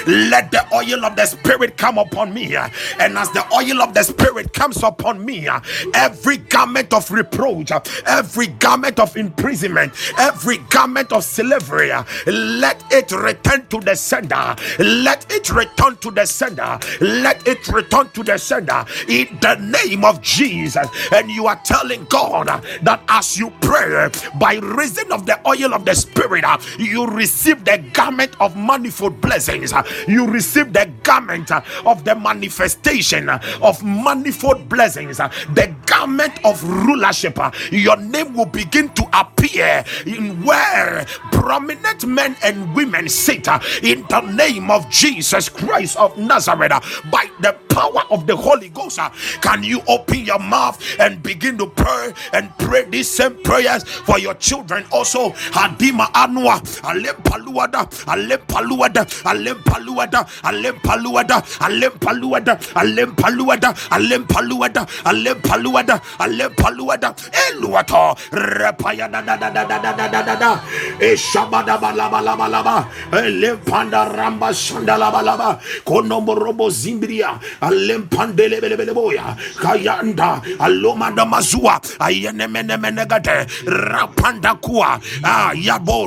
Let 0.06 0.50
the 0.52 0.64
oil 0.74 1.04
of 1.04 1.16
the 1.16 1.26
Spirit 1.26 1.76
come 1.78 1.98
upon 1.98 2.34
me. 2.34 2.56
And 2.56 3.18
as 3.18 3.30
the 3.32 3.44
oil 3.54 3.82
of 3.82 3.94
the 3.94 4.02
Spirit 4.04 4.52
comes 4.52 4.82
upon 4.82 5.24
me, 5.24 5.48
every 5.94 6.38
garment 6.38 6.92
of 6.94 7.10
reproach, 7.10 7.72
every 8.06 8.48
garment 8.48 9.00
of 9.00 9.16
imprisonment, 9.16 9.92
every 10.18 10.58
garment 10.70 11.12
of 11.12 11.24
slavery, 11.24 11.92
let 12.26 12.82
it 12.92 13.12
return 13.12 13.66
to 13.68 13.80
the 13.80 13.94
sender. 13.96 14.54
Let 14.78 15.30
it 15.32 15.50
return 15.50 15.96
to 15.98 16.10
the 16.10 16.26
sender. 16.26 16.78
Let 17.00 17.46
it 17.48 17.68
return 17.68 18.10
to 18.10 18.22
the 18.22 18.38
sender 18.38 18.84
in 19.08 19.38
the 19.40 19.56
name 19.56 20.04
of 20.04 20.20
Jesus. 20.22 20.88
And 21.12 21.30
you 21.30 21.46
are 21.46 21.60
telling 21.64 22.04
God 22.06 22.46
that 22.82 23.02
as 23.08 23.38
you 23.38 23.50
pray 23.60 24.10
by 24.38 24.54
reason 24.56 25.12
of 25.12 25.26
the 25.26 25.38
oil 25.48 25.74
of 25.74 25.84
the 25.84 25.94
Spirit, 25.94 26.41
uh, 26.44 26.58
you 26.78 27.06
receive 27.06 27.64
the 27.64 27.78
garment 27.92 28.36
of 28.40 28.56
manifold 28.56 29.20
blessings. 29.20 29.72
uh, 29.72 29.82
You 30.08 30.26
receive 30.26 30.72
the 30.72 30.90
garment 31.02 31.50
uh, 31.50 31.60
of 31.86 32.04
the 32.04 32.14
manifestation 32.14 33.28
of 33.28 33.82
manifold 33.84 34.68
blessings, 34.68 35.18
the 35.18 35.74
garment 35.86 36.34
of 36.44 36.62
rulership. 36.64 37.38
Your 37.70 37.96
name 37.96 38.34
will 38.34 38.46
begin 38.46 38.90
to 38.90 39.04
appear 39.12 39.84
in 40.06 40.42
where 40.44 41.04
prominent 41.32 42.06
men 42.06 42.36
and 42.42 42.74
women 42.74 43.08
sit 43.08 43.48
in 43.82 44.04
the 44.08 44.20
name 44.32 44.70
of 44.70 44.88
Jesus 44.90 45.48
Christ 45.48 45.96
of 45.96 46.16
Nazareth 46.18 46.72
by 47.10 47.26
the 47.40 47.52
power 47.68 48.02
of 48.10 48.26
the 48.26 48.36
Holy 48.36 48.68
Ghost. 48.68 48.98
Can 49.40 49.62
you 49.62 49.80
open 49.88 50.20
your 50.20 50.38
mouth 50.38 50.80
and 50.98 51.22
begin 51.22 51.58
to 51.58 51.66
pray 51.66 52.12
and 52.32 52.50
pray 52.58 52.84
these 52.84 53.08
same 53.08 53.42
prayers 53.42 53.84
for 53.84 54.18
your 54.18 54.34
children 54.34 54.84
also? 54.92 55.30
Hadima 55.52 56.10
Anua, 56.32 56.56
Alempaluada, 56.82 57.86
Alempaluada, 58.08 59.06
Alempaluada, 59.24 60.26
Alempaluada, 60.42 61.36
Alempaluada, 61.60 62.56
Alempaluada, 62.74 63.74
Alempaluada, 63.92 64.86
Alempaluada, 65.04 66.00
Alempaluada, 66.18 67.14
Eluato, 67.52 68.16
Repayada 68.32 69.20
da 69.24 69.36
da 69.36 69.50
da 69.50 69.64
da 69.64 69.78
da 69.78 69.92
da 69.92 69.92
da 69.92 70.08
da 70.08 70.22
da, 70.22 70.36
da, 70.36 70.60
Eshabada 71.00 71.76
balaba 71.78 72.22
laba 72.22 72.48
laba, 72.48 72.88
Elempanda 73.12 74.04
ramba 74.08 74.48
shandalaba 74.54 75.22
laba, 75.22 75.60
Konomorobo 75.84 76.70
Zimbria, 76.70 77.38
Alempandele 77.60 78.60
belebeleboya, 78.60 79.36
Kayanda, 79.60 80.40
Alomanda 80.58 81.26
Mazua, 81.28 81.80
Ayenemene 82.00 82.78
menegate, 82.78 83.46
Rapanda 83.66 84.56
Kua, 84.60 84.98
Ah, 85.24 85.52
Yabo 85.54 86.06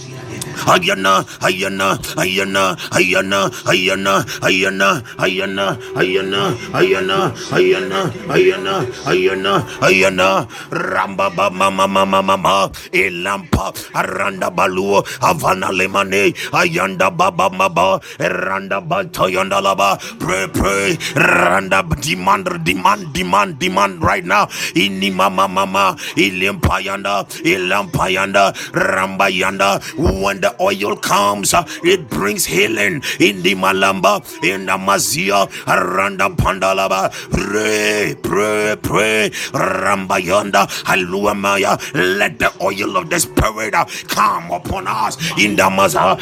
Ayana, 0.67 1.25
ayana, 1.41 1.97
ayana, 2.17 2.77
ayana, 2.93 3.49
ayana, 3.65 4.13
ayana, 4.45 4.89
ayana, 5.17 5.77
ayana, 5.97 6.41
ayana, 6.75 7.19
ayana, 7.51 7.99
ayana, 8.29 8.75
ayana, 9.09 9.53
ayana, 9.81 10.29
ramba 10.71 11.29
ba 11.35 11.49
mama 11.49 11.87
mama 11.87 12.21
mama, 12.21 12.69
elampa, 12.93 13.73
aranda 13.93 14.49
balu, 14.53 15.01
avana 15.21 15.71
lemane, 15.73 16.33
ayanda 16.53 17.09
baba 17.09 17.49
maba, 17.49 17.99
randa 18.19 18.81
batoyanda 18.81 19.61
laba, 19.61 19.97
pray 20.19 20.47
pray, 20.53 20.97
randa 21.15 21.81
demand 22.01 22.45
demand 22.63 23.13
demand 23.13 23.59
demand 23.59 24.01
right 24.03 24.25
now, 24.25 24.45
ini 24.75 25.11
mama 25.13 25.47
mama, 25.47 25.95
ilimpayanda, 26.15 27.25
ilampayanda, 27.43 28.53
ramba 28.73 29.27
yanda, 29.31 29.81
when 29.97 30.41
oil 30.59 30.95
comes, 30.95 31.53
it 31.83 32.09
brings 32.09 32.45
healing 32.45 33.01
in 33.19 33.41
the 33.41 33.55
Malamba, 33.55 34.21
in 34.43 34.65
the 34.65 34.73
Mazia, 34.73 35.49
Randa 35.67 36.29
Pandalaba. 36.29 37.11
Pray, 37.31 38.15
pray, 38.21 38.75
pray. 38.81 39.29
Ramba 39.53 40.19
Rambayonda, 40.21 40.67
Haluamaya. 40.83 41.77
Let 42.17 42.39
the 42.39 42.51
oil 42.61 42.97
of 42.97 43.09
the 43.09 43.19
Spirit 43.19 43.73
come 44.07 44.51
upon 44.51 44.87
us 44.87 45.17
in 45.39 45.55
the 45.55 45.69
Maza. 45.69 46.17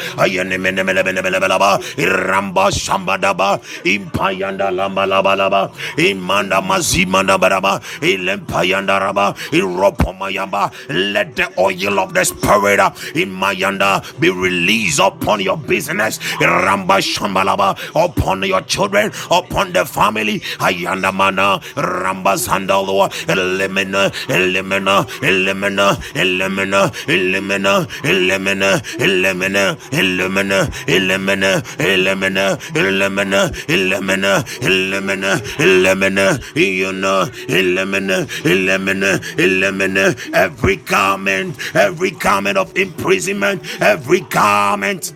Ramba 1.96 2.70
Shambadaba, 2.70 3.60
Impayanda 3.84 4.70
Lamba 4.70 5.06
Laba 5.06 5.36
Laba, 5.36 5.72
Imanda 5.96 6.60
Mazimanda 6.62 7.38
Baraba, 7.38 7.80
Ilempayanda 8.00 9.00
Raba, 9.00 9.34
Iropomayamba. 9.50 10.72
Let 11.12 11.36
the 11.36 11.52
oil 11.58 12.00
of 12.00 12.14
the 12.14 12.24
Spirit 12.24 12.80
in 13.16 13.30
Mayanda 13.30 14.02
be 14.18 14.30
released 14.30 15.00
upon 15.00 15.40
your 15.40 15.56
business. 15.56 16.18
Ramba 16.40 16.98
Shambalaba, 17.00 17.76
upon 17.94 18.42
your 18.42 18.62
children, 18.62 19.12
upon 19.30 19.72
the 19.72 19.84
family. 19.84 20.40
Ayanda 20.58 21.12
Mana, 21.12 21.60
Ramba 21.76 22.36
Sandalo, 22.36 23.08
Elimina, 23.26 24.10
Elimina, 24.28 25.04
Elimina, 25.20 25.96
Elimina, 26.14 26.90
Elimina, 27.06 27.86
Elimina, 28.02 28.66
Elimina, 29.20 29.76
Elimina, 30.00 30.60
Elimina, 30.86 31.60
Elimina, 31.86 32.58
Elimina, 32.76 33.50
Elimina, 33.68 34.42
Elimina, 34.58 36.40
Elimina, 36.56 37.00
know, 37.00 37.24
Elimina, 37.48 38.26
Elimina, 38.44 39.18
Elimina, 39.36 40.34
every 40.34 40.76
garment, 40.76 41.56
every 41.74 42.10
garment 42.10 42.58
of 42.58 42.76
imprisonment, 42.76 43.62
every 43.80 43.99
every 44.00 44.20
garment 44.20 45.12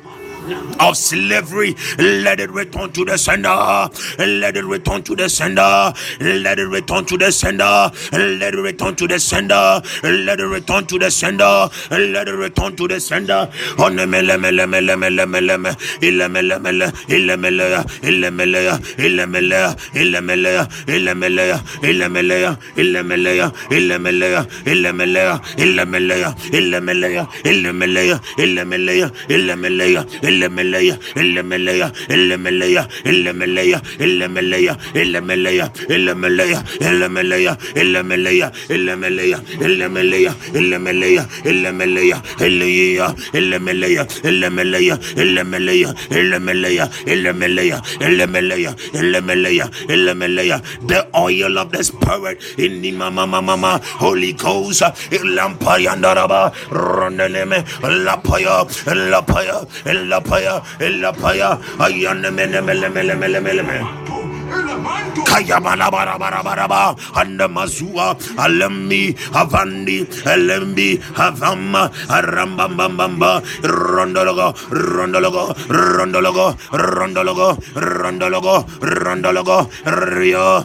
of 0.81 0.97
slavery. 0.97 1.75
Let 1.99 2.41
it 2.41 2.51
return 2.51 2.93
to 2.93 3.05
the 3.05 3.17
sender. 3.19 3.89
Let 4.19 4.57
it 4.57 4.65
return 4.65 5.03
to 5.03 5.17
the 5.17 5.29
sender. 5.29 5.93
Let 6.21 6.59
it 6.59 6.67
return 6.69 7.05
to 7.07 7.17
the 7.17 7.31
sender. 7.33 7.91
Let 8.13 8.55
it 8.55 8.59
return 8.59 8.97
to 8.97 9.07
the 9.09 9.19
sender. 9.21 9.83
Let 10.03 10.41
it 10.41 10.45
return 10.47 10.87
to 10.87 10.99
the 10.99 11.11
sender. 11.11 11.69
Let 11.91 12.29
it 12.29 12.33
return 12.35 12.77
to 12.77 12.89
the 12.89 13.01
sender. 13.01 13.51
On 13.79 13.97
the 13.97 14.07
mele 14.07 14.39
mele 14.39 14.67
mele 14.67 14.97
mele 14.97 15.27
mele 15.27 15.57
mele 15.57 16.29
mele 16.29 16.29
mele 16.29 16.59
mele 16.59 16.93
ille 17.09 17.37
mele 17.37 17.85
ille 18.03 18.31
mele 18.31 18.67
ille 18.99 19.27
mele 19.27 19.77
ille 19.97 20.25
mele 20.25 20.55
ille 20.89 21.15
mele 21.15 21.57
ille 21.83 22.09
mele 22.09 22.57
ille 22.77 23.03
mele 23.03 23.55
ille 23.71 23.99
mele 23.99 25.37
ille 25.59 25.85
mele 25.85 26.37
ille 26.53 26.81
mele 26.81 27.17
ille 27.45 27.73
mele 27.73 28.21
ille 28.39 28.65
mele 28.65 29.11
ille 29.29 29.57
mele 29.57 30.05
illemelea 30.35 30.99
illemelea 31.17 31.93
illemelea 32.09 32.89
illemelea 33.05 33.81
illemelea 34.01 34.77
illemelea 34.95 35.69
illemelea 35.91 36.59
illemelea 36.91 37.57
illemelea 37.81 38.53
illemelea 38.71 39.41
illemelea 39.65 40.33
illemelea 40.55 41.25
illemelea 41.45 42.19
illeya 42.41 43.15
illemelea 43.33 44.07
illemelea 44.25 44.99
illemelea 45.17 45.99
illemelea 46.17 46.89
illemelea 47.07 47.83
illemelea 48.01 48.75
illemelea 48.95 49.69
illemelea 49.89 50.61
the 50.89 51.01
oil 51.15 51.59
of 51.59 51.71
the 51.73 51.83
spirit 51.85 52.39
in 52.59 52.83
the 52.83 52.93
mama 52.93 53.27
mama 53.27 53.81
holy 53.99 54.33
ghost 54.33 54.83
ilampayandaraba 55.11 56.53
rondeleme 56.71 57.65
lapaya 58.05 58.65
lapaya 59.11 59.67
lapaya 59.85 60.24
lapaya 61.01 61.59
ayane 61.81 62.31
mele 62.31 62.61
mele 62.61 62.89
mele 62.89 63.15
mele 63.15 63.41
mele 63.41 63.63
mele 63.63 64.05
kayabala 65.25 65.91
bara 65.91 66.15
bara 66.19 66.41
bara 66.43 66.67
ba 66.69 66.83
and 67.17 67.41
Mazua 67.41 68.15
Alembi 68.39 69.15
Avandi 69.35 70.07
alambi 70.25 70.99
avama 71.15 71.91
Alembi 71.91 71.91
Havama 71.91 71.91
Arambambambamba 72.09 73.43
Rondologo 73.63 74.55
Rondologo 74.71 75.55
Rondologo 75.69 76.47
Rondologo 76.71 77.57
Rondologo 77.75 78.57
Rondologo 78.81 79.59
Ria 80.15 80.65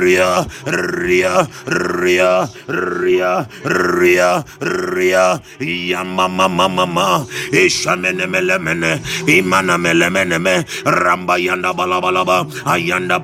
Ria 0.00 0.46
Ria 0.66 1.46
Ria 1.66 2.48
Ria 2.66 3.48
Ria 3.64 4.44
Ria 4.60 5.40
Yamama 5.60 6.48
Mama 6.48 7.26
Ishamene 7.52 8.26
Melemene 8.26 8.98
Imana 9.28 9.76
Melemene 9.78 10.64
Ramba 10.84 11.38
Yanda 11.38 11.72
bala 11.76 12.00
bala 12.00 12.24
ba 12.24 12.44
Ayanda 12.66 13.20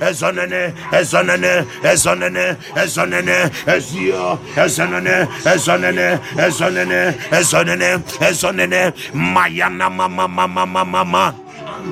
ezonene 0.00 0.72
ezonene 0.92 1.66
ezonene 1.84 2.56
ezonene 2.76 3.50
ezio 3.66 4.38
ezonene 4.56 5.28
ezonene 5.54 6.20
ezonene 6.38 7.14
ezonene 7.30 7.98
ezonene 8.20 8.92
mayana 9.14 9.90
mama 9.90 10.28
mama 10.28 10.66
mama 10.66 10.84
mama 10.84 11.43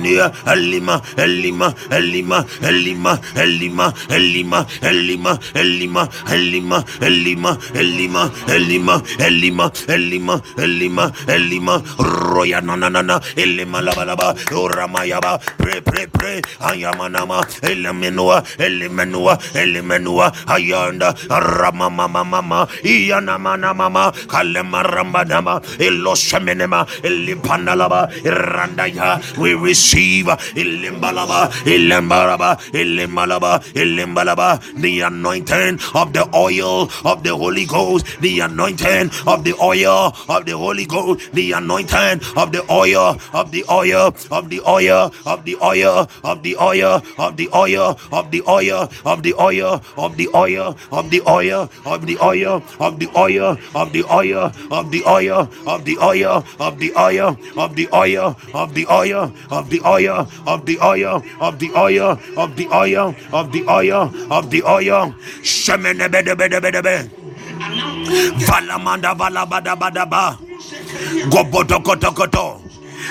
ania 0.00 0.32
elima 0.52 1.00
elima 1.16 1.74
elima 1.90 2.44
elima 2.62 3.18
elima 3.36 3.92
elima 4.10 4.64
elima 4.80 5.38
elima 5.62 6.08
elima 6.32 6.86
elima 7.02 7.58
elima 7.74 8.30
elima 8.48 9.02
elima 9.18 9.70
elima 9.88 10.40
elima 10.58 11.12
elima 11.28 11.82
roya 11.98 12.60
na 12.60 12.76
na 12.76 12.88
na 12.88 13.02
na 13.02 13.20
elima 13.36 13.80
la 13.82 13.92
ba 13.94 14.04
la 14.04 14.16
ba 14.16 14.34
oramayaba 14.52 15.38
pre 15.58 15.80
pre 15.80 16.06
pre 16.06 16.40
ayamanama 16.60 17.44
elemenua 17.62 18.42
elemenua 18.58 19.38
elemenua 19.54 20.32
ayanda 20.46 21.14
rama 21.28 21.90
mama 21.90 22.24
mama 22.24 22.66
iyana 22.84 23.38
mana 23.38 23.74
mama 23.74 24.12
kalema 24.28 24.82
ramba 24.82 25.24
dama 25.24 25.60
eloshemenema 25.78 26.86
elipandalaba 27.02 28.08
randaya 28.24 29.20
we 29.38 29.54
receive 29.54 29.89
ilimbalaba 30.54 31.50
ilimbalaba 31.64 32.58
ilimbalaba 32.72 33.60
ilimbalaba 33.74 34.60
the 34.80 35.00
anointing 35.00 35.78
of 35.94 36.12
the 36.12 36.28
oil 36.34 36.88
of 37.04 37.22
the 37.22 37.34
Holy 37.34 37.66
Ghost 37.66 38.06
the 38.20 38.40
anointing 38.40 39.10
of 39.26 39.44
the 39.44 39.54
oil 39.60 40.14
of 40.28 40.44
the 40.46 40.56
Holy 40.56 40.86
Ghost 40.86 41.32
the 41.32 41.52
anointing 41.52 42.20
of 42.36 42.52
the 42.52 42.64
oil 42.70 43.18
of 43.32 43.50
the 43.50 43.64
oil 43.70 44.14
of 44.30 44.48
the 44.50 44.60
oil 44.66 45.12
of 45.26 45.44
the 45.44 45.56
oil 45.62 46.06
of 46.24 46.42
the 46.42 46.56
oil 46.56 47.00
of 47.18 47.36
the 47.36 47.48
oil 47.52 48.00
of 48.06 48.30
the 48.30 48.44
oil 48.44 48.80
of 48.86 49.06
the 49.06 49.20
oil 49.24 49.70
of 49.96 50.16
the 50.16 50.30
oil 50.34 50.70
of 50.96 51.10
the 51.10 51.20
oil 51.26 51.70
of 51.86 52.00
the 52.06 52.16
oil 52.16 52.60
of 52.84 53.00
the 53.00 53.10
oil 53.16 53.50
of 53.76 53.92
the 53.92 54.04
oil 54.06 54.50
of 54.70 54.90
the 54.90 55.04
oil 55.06 55.50
of 55.70 55.84
the 55.84 56.00
oil 56.00 56.44
of 56.58 56.78
the 56.78 56.90
oil 56.96 57.36
of 57.58 57.74
the 57.76 57.88
oil 57.94 58.36
of 58.54 58.74
the 58.74 58.86
oil 58.90 59.32
of 59.50 59.69
the 59.70 59.80
oil 59.86 60.26
of 60.46 60.66
the 60.66 60.78
oil 60.82 61.22
of 61.40 61.58
the 61.58 61.70
oil 61.76 62.18
of 62.36 62.56
the 62.56 62.66
oil 62.74 63.14
of 63.32 63.52
the 63.52 63.62
oil 63.68 64.10
of 64.30 64.50
the 64.50 64.62
oil. 64.62 65.14
Shemene 65.42 66.10
bede 66.10 66.36
bede 66.36 66.60
bede 66.60 66.82
be. 66.82 66.96
Valamanda 68.46 69.14
valabada 69.16 69.74
bada 69.78 70.04
ba. 70.08 70.38
Gobodo 71.30 71.82
koto 71.82 72.12
koto. 72.12 72.60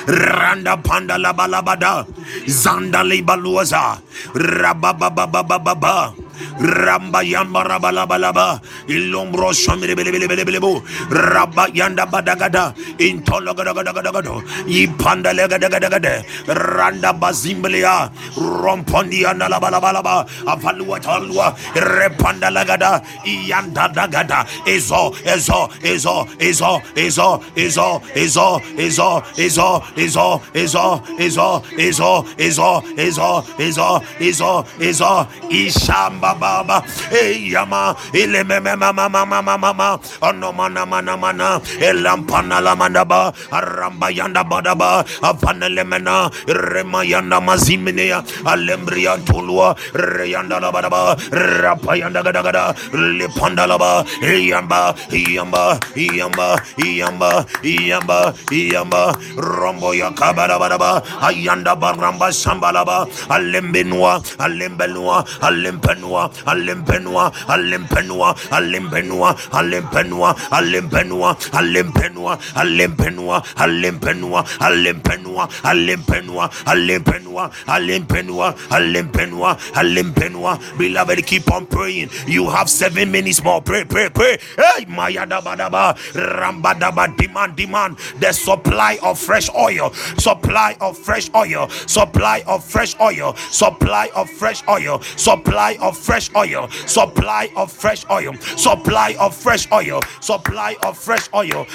Randa 0.08 0.78
panda 0.78 1.18
la 1.18 1.34
balabada 1.34 2.06
zanda 2.46 3.04
libaluaza 3.04 4.00
rababababababa 4.34 6.14
Ramba 6.60 7.24
yamba 7.24 7.64
raba 7.64 7.92
laba 7.92 8.62
ilombro 8.88 9.52
shamire 9.54 9.96
bele 9.96 10.12
bele 10.12 10.28
bele 10.28 10.44
bele 10.46 10.60
bo 10.60 10.82
raba 11.10 11.68
yanda 11.74 12.06
badagada 12.06 12.74
intolo 12.98 13.54
gada 13.56 13.74
gada 13.74 13.94
gada 13.94 14.12
gada 14.12 14.34
ipanda 14.68 15.34
lega 15.34 15.58
gada 15.60 15.70
gada 15.70 15.90
gada 15.90 16.14
randa 16.48 17.14
bazimbelia 17.14 18.12
rompondi 18.38 19.26
anda 19.26 19.48
laba 19.50 19.70
laba 19.72 19.92
laba 19.94 20.16
avalua 20.48 21.00
talua 21.00 21.48
repanda 21.76 22.50
lagada 22.52 23.02
iyanda 23.26 23.88
dagada 23.94 24.46
ezo 24.66 25.14
ezo 25.26 25.70
ezo 25.84 26.28
ezo 26.40 26.82
ezo 26.96 27.30
ezo 27.56 28.02
ezo 28.16 28.62
ezo 28.76 29.10
ezo 29.38 29.84
ezo 29.98 30.28
ezo 30.48 30.72
ezo 31.18 31.40
ezo 31.78 32.26
ezo 32.38 32.74
ezo 32.98 33.44
ezo 33.60 33.90
ezo 34.20 34.66
ezo 34.80 35.28
ishamba 35.50 36.29
baba 36.36 36.84
eyama 37.12 37.96
ile 38.14 38.44
meme 38.44 38.76
mama 38.76 39.10
mama 39.10 39.42
mama 39.58 40.00
ono 40.22 40.52
mana 40.52 40.86
mana 40.86 41.18
mana 41.18 41.62
elampana 41.80 42.62
la 42.62 42.76
mandaba 42.76 43.34
aramba 43.52 44.10
yanda 44.12 44.44
badaba 44.44 45.06
afanele 45.22 45.84
mena 45.86 46.30
rema 46.48 47.04
yanda 47.06 47.40
mazimine 47.42 48.10
alembria 48.46 49.18
tulua. 49.26 49.76
Reyanda 49.94 50.60
la 50.60 50.72
badaba 50.72 51.16
rapa 51.32 51.96
yanda 51.98 52.24
gada 52.24 52.42
gada 52.44 52.74
lepanda 52.94 53.68
la 53.68 53.78
ba. 53.78 54.04
Yamba 54.22 54.96
yamba 55.12 55.80
yamba 55.96 56.58
yamba 56.78 57.46
yamba 57.64 58.34
yamba. 58.52 59.02
Rombo 59.38 59.94
ya 59.94 60.12
kabara 60.12 60.58
badaba 60.60 61.02
ayanda 61.22 61.76
baramba 61.76 62.32
sambalaba 62.34 63.08
alembenua 63.30 64.22
alembenua 64.40 65.24
alempenua 65.42 66.19
alempenua 66.46 67.32
alempenua 67.48 68.36
alempenua 68.52 69.36
alempenua 69.52 70.36
alempenua 70.52 71.36
alempenua 71.52 72.38
alempenua 72.56 73.44
alempenua 73.66 74.24
alempenua 74.60 75.50
alempenua 75.64 76.50
alempenua 76.66 77.50
alempenua 77.68 78.56
alempenua 78.72 79.58
alempenua 79.76 80.60
beloved 80.78 81.26
keep 81.26 81.52
on 81.52 81.66
praying 81.66 82.10
you 82.28 82.46
have 82.50 82.68
seven 82.70 83.10
minutes 83.12 83.44
more 83.44 83.62
pray 83.62 83.84
pray 83.86 84.10
pray 84.10 84.38
hey 84.58 84.86
mayadabadaba 84.88 85.96
rambadaba 86.14 87.08
demand 87.18 87.56
demand 87.56 87.98
the 88.20 88.32
supply 88.34 88.98
of 89.02 89.20
fresh 89.20 89.50
oil 89.56 89.92
supply 90.18 90.76
of 90.82 90.98
fresh 90.98 91.30
oil 91.36 91.68
supply 91.88 92.44
of 92.48 92.64
fresh 92.64 92.96
oil 93.00 93.34
supply 93.52 94.10
of 94.16 94.30
fresh 94.30 94.64
oil 94.70 95.00
supply 95.16 95.78
of 95.82 95.98
fresh 96.10 96.34
oil, 96.36 96.66
supply 96.90 97.46
of 97.56 97.70
fresh 97.72 98.02
oil, 98.10 98.34
supply 98.58 99.14
of 99.22 99.30
fresh 99.38 99.70
oil, 99.72 100.02
supply 100.26 100.74
of 100.82 100.98
fresh 100.98 101.30
oil. 101.36 101.66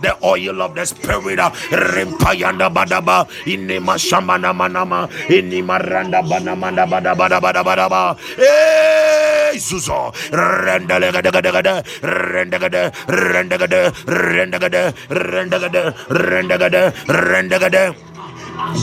The 0.00 0.16
oil 0.24 0.62
of 0.62 0.74
the 0.74 0.86
spirit. 0.86 1.38
Ah, 1.38 1.52
Rimpayanda 1.92 2.72
badaba 2.72 3.28
inni 3.44 3.76
mashamana 3.84 4.56
manama 4.56 5.08
inni 5.28 5.60
maranda 5.62 6.22
banamanda 6.24 6.88
bada 6.88 7.12
bada 7.14 7.38
bada 7.40 7.62
bada 7.62 7.86
bada. 7.92 8.16
Hey 8.40 9.58
Zuzo. 9.60 10.12
Rendele 10.32 11.12
gada 11.12 11.30
gada 11.30 11.52
gada 11.52 11.74
rendagada 12.00 12.82
rendagada 13.08 13.92
rendagada 14.08 14.82
rendagada 15.10 15.92
rendagada 16.08 16.82
rendagada 17.08 17.84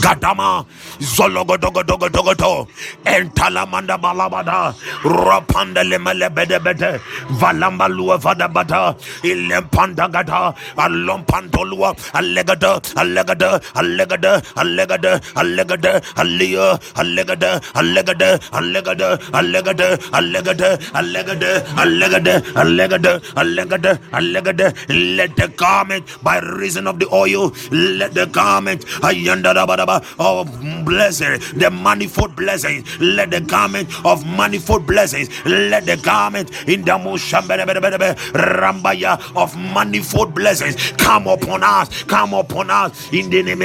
Gadama 0.02 0.66
Zologodogodogodogodo 1.00 2.66
Entalamanda 3.04 3.96
Balabada 3.98 4.74
Rapanda 5.04 5.82
Bede 6.60 7.00
Valamba 7.40 7.88
Lua 7.88 8.18
Vadabada 8.18 8.96
Ilempanda 9.22 10.08
Gada 10.10 10.54
Alompantolua 10.76 11.94
Allegada 12.14 12.80
Allegada 12.96 13.60
Allegada 13.74 14.42
Allegada 14.56 15.20
Allegada 15.36 16.02
Alia 16.16 16.78
Allegada 16.96 17.60
Allegada 17.74 18.38
Allegada 18.52 19.18
Allegada 19.32 19.98
Allegada 20.12 20.78
Allegada 20.94 21.62
Allegada 21.76 22.42
Allegada 22.54 23.20
Allegada 23.36 24.00
Allegada 24.12 24.74
Let 24.88 25.36
the 25.36 25.48
garment 25.48 26.04
by 26.22 26.38
reason 26.38 26.86
of 26.86 26.98
the 26.98 27.08
oil 27.12 27.52
let 27.70 28.14
the 28.14 28.26
garment 28.26 28.84
Ayanda 29.02 29.54
of 30.18 30.48
blessing, 30.88 31.38
the 31.58 31.70
manifold 31.70 32.34
blessings. 32.34 32.82
Let 32.98 33.30
the 33.30 33.40
garment 33.40 33.88
of 34.06 34.24
manifold 34.26 34.86
blessings, 34.86 35.28
let 35.44 35.84
the 35.84 35.96
garment 35.98 36.50
in 36.66 36.82
the 36.82 36.92
Rambaya 38.48 39.12
of 39.36 39.54
manifold 39.56 40.34
blessings 40.34 40.92
come 40.92 41.26
upon 41.26 41.62
us, 41.62 42.02
come 42.04 42.32
upon 42.32 42.70
us 42.70 43.12
in 43.12 43.28
the 43.30 43.42
name 43.42 43.58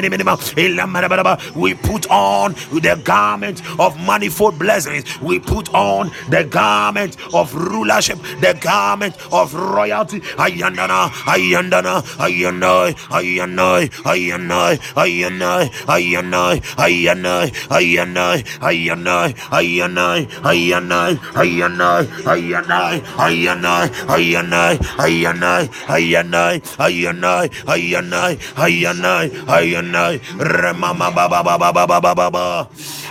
we 1.55 1.73
put 1.75 2.09
on 2.09 2.53
the 2.53 3.01
garment 3.05 3.61
of 3.79 3.95
manifold 4.05 4.59
blessings, 4.59 5.03
we 5.21 5.39
put 5.39 5.73
on 5.73 6.11
the 6.29 6.43
garment 6.43 7.15
of 7.33 7.53
rulership, 7.55 8.17
the 8.41 8.57
garment 8.59 9.15
of 9.31 9.53
royalty. 9.53 10.19
Ayandana, 10.19 11.07
ayandana, 11.31 12.01
ayandai, 12.19 12.93
ayandai, 13.09 13.89
ayandai, 14.03 14.79
ayandai, 14.95 15.69
ayanai 15.95 17.12
ayanai 17.13 17.49
ayanai 17.69 18.41
ayanai 18.61 19.31
ayanai 19.51 20.21
ayanai 20.51 21.13
ayanai 21.37 22.05
ayanai 22.25 22.97
ayanai 23.25 23.85
ayanai 24.17 24.73
ayanai 24.97 25.63
ayanai 25.89 26.55
ayanai 26.79 27.45
ayanai 27.67 28.33
ayanai 28.57 29.25
ayanai 29.47 30.13
remama 30.39 31.11
baba 31.13 31.37
baba 31.45 31.69
baba 31.71 31.85
baba 31.87 32.11
baba 32.15 32.45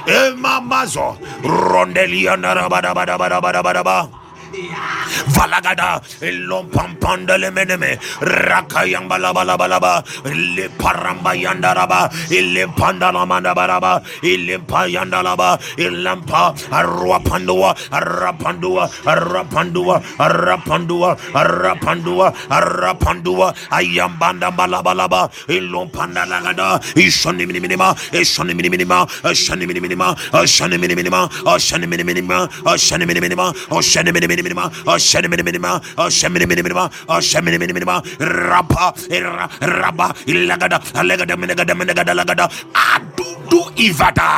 emamazo 0.07 1.17
rondelia 1.45 2.35
narabada 2.37 2.95
bada 2.95 3.15
bada 3.19 3.39
bada 3.41 3.63
bada 3.63 3.83
bada 3.85 4.22
Valagada, 4.53 6.01
Lompampanda 6.21 7.37
Lemeneme, 7.39 7.97
Rakayam 8.21 9.09
Balabalabalaba, 9.09 10.05
Le 10.25 10.69
Paramba 10.71 11.35
Yandaraba, 11.35 12.11
Ile 12.31 12.67
Pandalamanda 12.69 13.55
Baraba, 13.55 14.03
Ile 14.23 14.59
Payandalaba, 14.59 15.59
Ilampa, 15.79 16.55
Arwapandua, 16.71 17.75
Arapandua, 17.91 18.89
Arapandua, 19.05 20.03
Arapandua, 20.19 21.17
Arapandua, 21.35 22.33
Arapandua, 22.51 23.55
Ayambanda 23.71 24.51
Balabalaba, 24.55 25.31
Ilompanda 25.49 26.27
Lagada, 26.27 26.79
Ishani 26.95 27.47
Minima, 27.47 27.95
Ishani 28.13 28.55
Minima, 28.55 29.07
Ishani 29.25 29.67
Minima, 29.67 30.15
Ishani 30.33 30.79
Minima, 30.79 30.79
Ishani 30.79 30.79
Minima, 30.81 31.29
Ishani 31.47 31.89
Minima, 31.89 32.49
Ishani 32.69 33.07
Minima, 33.07 34.29
minima, 34.29 34.42
mini 34.43 34.55
minima, 34.55 34.71
or 34.87 34.99
shen 34.99 35.29
mini 35.31 35.43
minima, 35.43 35.81
or 35.99 36.11
shen 36.11 36.33
minima, 36.33 36.91
or 37.09 37.23
shen 37.23 37.45
minima, 37.45 38.03
rapa, 38.19 38.93
rapa, 39.61 40.13
ilagada, 40.27 40.79
alagada, 40.95 41.37
minagada, 41.37 41.75
minagada, 41.75 42.13
lagada, 42.15 42.49
adudu 42.75 43.63
ivada, 43.77 44.29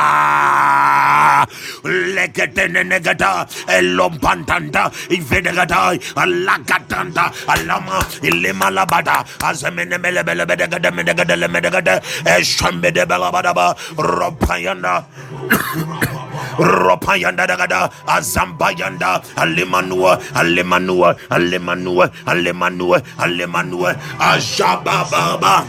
legate 1.85 2.67
negata, 2.71 3.45
elompantanda, 3.67 4.91
ivedegata, 5.09 5.97
alagatanda, 6.15 7.31
alama, 7.47 7.99
ilima 8.21 8.69
labada, 8.71 9.25
azemenemelebelebedegada, 9.39 10.91
menegada, 10.91 11.35
lemedegada, 11.35 12.01
eshambedebelabadaba, 12.25 13.75
ropayana 13.97 15.05
ropayanda. 16.57 17.45
Dagada, 17.47 17.91
Azambayanda, 18.07 19.21
Alemanua, 19.37 20.19
Alemanua, 20.33 21.15
Alemanua, 21.29 22.11
Alemanua, 22.25 23.01
Alemanua, 23.17 23.95
Ajababa. 24.19 25.65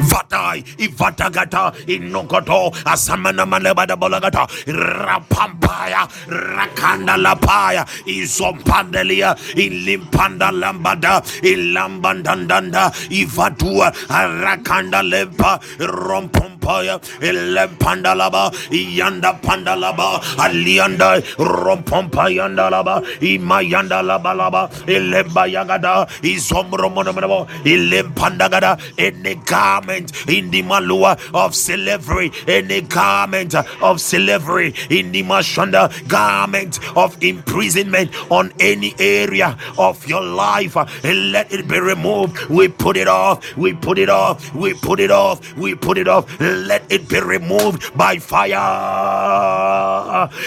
Vadai, 0.00 0.62
Ivadagata, 0.78 1.72
Inokoto, 1.86 2.72
Asamana 2.84 3.46
Malebada 3.46 3.96
Bolagata, 3.96 4.46
Rapampaya, 4.66 6.06
Rakanda 6.28 7.16
Lapaya, 7.16 7.84
Izompandelia, 8.06 9.34
Ilimpanda 9.54 10.50
Lambada, 10.52 11.22
Ilambandandanda, 11.42 12.92
Ivadua, 13.10 13.92
Rakanda 14.08 15.02
Lempa, 15.02 15.58
Rompompaya, 15.78 16.98
Ilempandalaba, 17.20 18.52
Yanda 18.70 19.32
Pandalaba, 19.42 20.20
Alianda, 20.36 21.20
Rompompayandalaba, 21.36 23.02
Imayandalabalaba, 23.20 24.70
Ilembayagada, 24.86 26.08
Izomromonomo, 26.22 27.46
Ilempandagada, 27.64 28.80
any 28.98 29.34
garment 29.34 30.12
in 30.28 30.50
the 30.50 30.62
malua 30.62 31.18
of 31.34 31.54
slavery, 31.54 32.30
any 32.46 32.80
garment 32.82 33.54
of 33.54 34.00
slavery 34.00 34.74
in 34.90 35.12
the 35.12 35.22
mashanda, 35.22 35.90
garment 36.08 36.78
of 36.96 37.22
imprisonment 37.22 38.10
on 38.30 38.52
any 38.60 38.94
area 38.98 39.56
of 39.78 40.06
your 40.06 40.22
life, 40.22 40.76
and 40.76 41.32
let 41.32 41.52
it 41.52 41.68
be 41.68 41.78
removed. 41.80 42.38
We 42.48 42.68
put 42.68 42.96
it 42.96 43.08
off, 43.08 43.56
we 43.56 43.74
put 43.74 43.98
it 43.98 44.08
off, 44.08 44.54
we 44.54 44.74
put 44.74 45.00
it 45.00 45.10
off, 45.10 45.56
we 45.56 45.74
put 45.74 45.98
it 45.98 46.08
off. 46.08 46.40
Let 46.40 46.82
it 46.90 47.08
be 47.08 47.20
removed 47.20 47.96
by 47.96 48.18
fire 48.18 49.31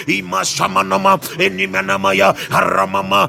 imashamanama 0.08 1.20
inimanamaya 1.40 2.34
ramama 2.50 3.28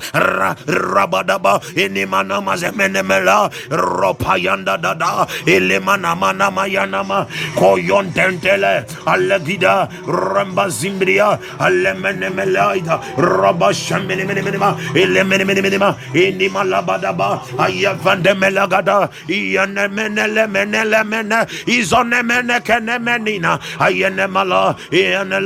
rabadaba 0.67 1.61
inimanama 1.75 2.57
zemenemela 2.57 3.51
ropayanda 3.71 4.79
dada 4.79 5.27
ilimanamanama 5.47 6.67
yanama 6.67 7.27
koyontentele 7.59 8.85
alegida 9.07 9.89
rambazimbria 10.07 11.39
alemenemelaida 11.59 13.01
rabashamenemenemenema 13.19 14.77
elemenemenemenema 14.95 15.95
inimalabadaba 16.15 17.43
ayavandemelagada 17.59 19.09
iyanemenelemenelemene 19.29 21.47
izonemenekenemenina 21.67 23.59
ayenemala 23.81 24.75
iyanele 24.91 25.46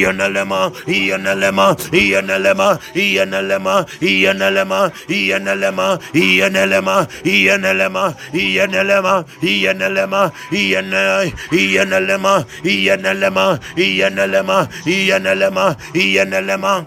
yenelema, 0.00 0.70
yenelema, 0.86 1.76
yenelema, 1.92 2.78
yenelema, 2.94 3.86
yenelema, 4.00 4.90
yenelema, 5.08 5.98
yenelema, 6.14 7.08
yenelema, 7.24 8.14
yenelema, 8.32 9.24
yenelema, 9.42 10.32
yenelema, 10.52 11.24
yenelema, 11.52 12.44
yenelema, 12.64 13.58
yenelema, 13.76 14.68
yenelema, 14.86 15.76
yenelema. 15.94 16.84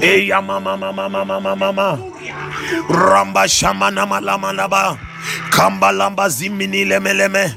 Ey 0.00 0.28
mama 0.32 0.76
mama 0.76 0.92
mama 1.08 1.24
mama 1.24 1.56
mama. 1.56 1.98
Ramba 2.90 3.48
şamana 3.48 4.06
malama 4.06 4.52
laba. 4.52 4.98
Kamba 5.50 5.92
lamba 5.92 6.28
zimini 6.28 6.84
leme 6.88 7.14
leme. 7.18 7.54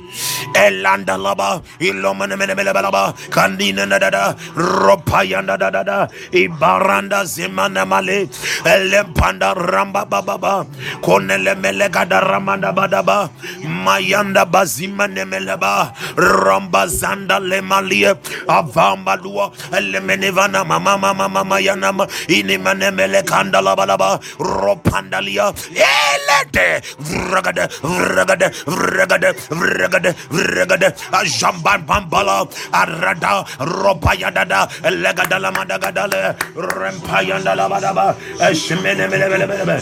Elanda 0.54 1.18
laba 1.18 1.62
Ilomene 1.80 2.36
mene 2.38 2.56
mele 2.56 2.74
laba 2.74 3.14
Kandina 3.30 3.88
da 3.90 3.98
da 4.00 4.10
da 4.10 4.34
Ropayanda 4.56 5.58
da 5.58 5.70
da 5.70 5.84
da 5.84 6.08
Ibaranda 6.32 7.24
zimana 7.26 7.86
male 7.88 8.28
Elempanda 8.66 9.54
ramba 9.56 10.06
baba 10.06 10.66
Konele 11.02 11.56
mele 11.60 11.90
gada 11.90 12.22
ramanda 12.22 12.72
badaba 12.74 13.30
Mayanda 13.64 14.46
bazima 14.46 15.08
nemeleba 15.08 15.94
Ramba 16.16 16.88
zanda 16.88 17.40
lemalie 17.40 18.14
Avamba 18.48 19.16
lua 19.22 19.52
Elemenevana 19.72 20.66
mama 20.66 20.98
mama 20.98 21.28
mama 21.30 21.56
yanama 21.60 22.08
Inimane 22.28 22.92
mele 22.94 23.24
kanda 23.24 23.62
laba 23.62 23.86
laba 23.86 24.20
Ropandalia 24.40 25.54
Elete 25.72 26.82
Vragade 27.00 27.68
Vragade 27.82 28.50
Vragade 28.66 29.34
Vragade 29.50 30.14
regada 30.36 30.94
ajamban 31.12 31.86
bambala 31.86 32.48
arada 32.72 33.46
ropayadada 33.60 34.68
legadala 35.04 35.52
madagadale 35.52 36.36
rempayandala 36.56 37.70
badaba 37.70 38.16
eshmene 38.50 39.06
mele 39.12 39.28
mele 39.32 39.46
mele 39.48 39.76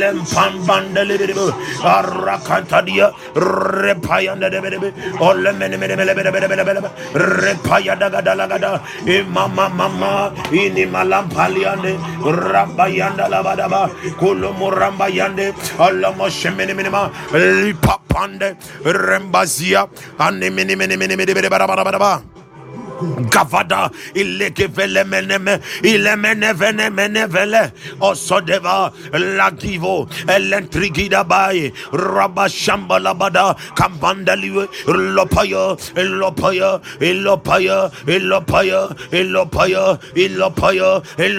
lempambandele 0.00 1.14
biribu 1.20 1.46
arakatadia 1.96 3.10
repayandele 3.34 4.58
biribu 4.64 4.88
olemene 5.20 5.76
mele 5.76 5.96
mele 5.96 6.12
mele 6.14 6.30
mele 6.30 6.48
mele 6.48 6.64
mele 6.64 6.80
repayadagadala 7.14 8.46
gada 8.48 8.80
imama 9.06 9.68
mama 9.68 10.32
ini 10.52 10.86
malampaliande 10.86 11.92
rabayandala 12.52 13.42
badaba 13.42 13.88
kulumuramba 14.20 15.08
yande 15.08 15.52
olomo 15.78 16.28
shemene 16.28 16.74
mene 16.74 16.90
ma 16.90 17.10
lipapande 17.32 18.56
rembazia 18.84 19.85
Animini 20.18 20.76
Mini 20.76 20.96
Mini 20.96 21.16
Mini 21.16 21.34
Mini 21.34 22.35
Gavada 23.30 23.90
ilekevele 24.14 25.04
meneme 25.04 25.60
ilemene 25.82 26.52
vene 26.52 26.90
mene 26.90 27.26
vele 27.26 27.72
osodeva 28.00 28.92
lagivo 29.12 30.08
elentrigida 30.26 31.22
bai 31.28 31.72
raba 31.92 32.48
shamba 32.48 32.98
labada 32.98 33.54
kambandaliwe 33.76 34.68
lopaya 34.86 35.76
lopaya 35.96 36.80
lopaya 37.00 37.90
lopaya 38.30 38.88
lopaya 39.12 39.96
lopaya 40.30 40.80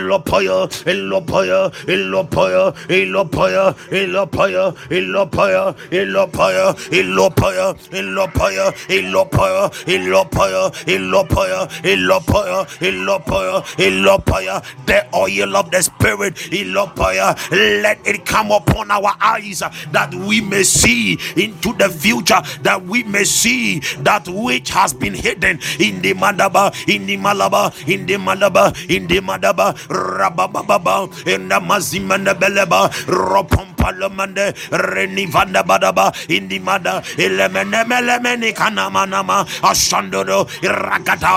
lopaya 0.10 0.70
lopaya 1.10 1.58
lopaya 1.88 2.74
lopaya 3.08 3.74
lopaya 4.02 4.74
lopaya 5.02 5.74
lopaya 5.92 6.76
lopaya 7.04 7.76
lopaya 8.14 8.74
lopaya 9.02 9.72
lopaya 10.12 10.72
lopaya 10.98 11.47
ilopaya 11.84 12.66
ilopaya 12.82 13.64
ilopaya 13.78 14.64
the 14.86 15.06
oil 15.16 15.56
of 15.58 15.72
the 15.72 15.82
spirit 15.82 16.36
ilopaya 16.52 17.36
let 17.84 18.00
it 18.08 18.26
come 18.26 18.52
upon 18.52 18.92
our 18.92 19.14
eyes 19.22 19.60
that 19.92 20.14
we 20.28 20.42
may 20.42 20.64
see 20.64 21.18
into 21.36 21.74
the 21.74 21.90
future 21.90 22.42
that 22.64 22.82
we 22.86 23.04
may 23.04 23.24
see 23.24 23.80
that 24.04 24.28
which 24.28 24.70
has 24.70 24.94
been 24.94 25.14
hidden 25.14 25.60
in 25.80 26.02
the 26.02 26.14
madaba 26.14 26.72
in 26.88 27.06
the 27.06 27.18
malaba 27.18 27.72
in 27.88 28.06
the 28.06 28.16
malaba 28.16 28.74
in 28.90 29.08
the 29.08 29.20
madaba. 29.22 29.76
Rabababa 29.88 31.08
in 31.28 31.48
the 31.50 31.56
mazimanda 31.60 32.34
beleba. 32.34 32.90
Ropompalamande 33.08 34.54
renivanda 34.72 35.64
badaba 35.64 36.12
in 36.30 36.48
the 36.48 36.60
mada. 36.60 37.02
Elemene 37.18 37.84
melemene 37.86 38.54
kanamanama 38.54 39.46
ashandodo 39.62 40.46
ragata 40.62 41.37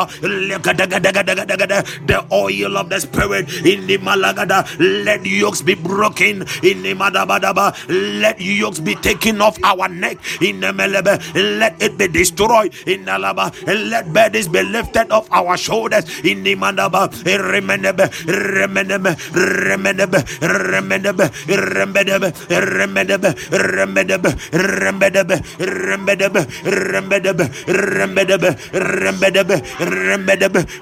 the 2.07 2.25
oil 2.33 2.77
of 2.79 2.89
the 2.91 3.01
spirit 3.01 3.49
in 3.67 3.87
the 3.87 3.99
malagada. 3.99 4.65
Let 5.05 5.27
yokes 5.27 5.63
be 5.63 5.75
broken 5.75 6.43
in 6.63 6.83
the 6.83 6.95
madabadaba. 6.95 7.75
Let 8.21 8.41
yokes 8.41 8.81
be 8.81 8.95
taken 8.97 9.41
off 9.41 9.59
our 9.65 9.89
neck 9.89 10.19
in 10.41 10.61
the 10.61 10.69
melebe. 10.73 11.19
Let 11.59 11.81
it 11.83 11.99
be 11.99 12.09
destroyed 12.09 12.75
in 12.87 13.05
the 13.05 13.13
laba 13.13 13.53
let 13.67 14.13
burdens 14.13 14.49
be 14.49 14.63
lifted 14.63 15.11
off 15.11 15.27
our 15.33 15.57
shoulders 15.57 16.05
in 16.25 16.43
the 16.45 16.57
madaba. 16.57 17.09
Remenebe 17.25 18.07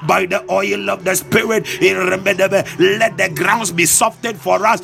by 0.06 0.26
the 0.26 0.44
oil 0.50 0.90
of 0.90 1.04
the 1.04 1.14
Spirit. 1.14 1.66
Let 2.78 3.16
the 3.16 3.28
grounds 3.34 3.72
be 3.72 3.86
softened 3.86 4.40
for 4.40 4.66
us. 4.66 4.80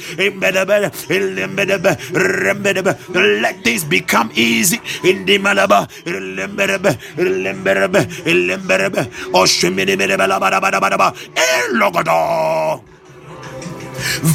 Let 3.15 3.65
this 3.65 3.85
become 3.85 4.31
easy 4.35 4.81
in 5.05 5.25
the 5.27 5.39
Malaba. 5.39 5.89
Oh, 9.35 9.45
Elogodo. 11.35 12.81
Eh, 12.81 12.94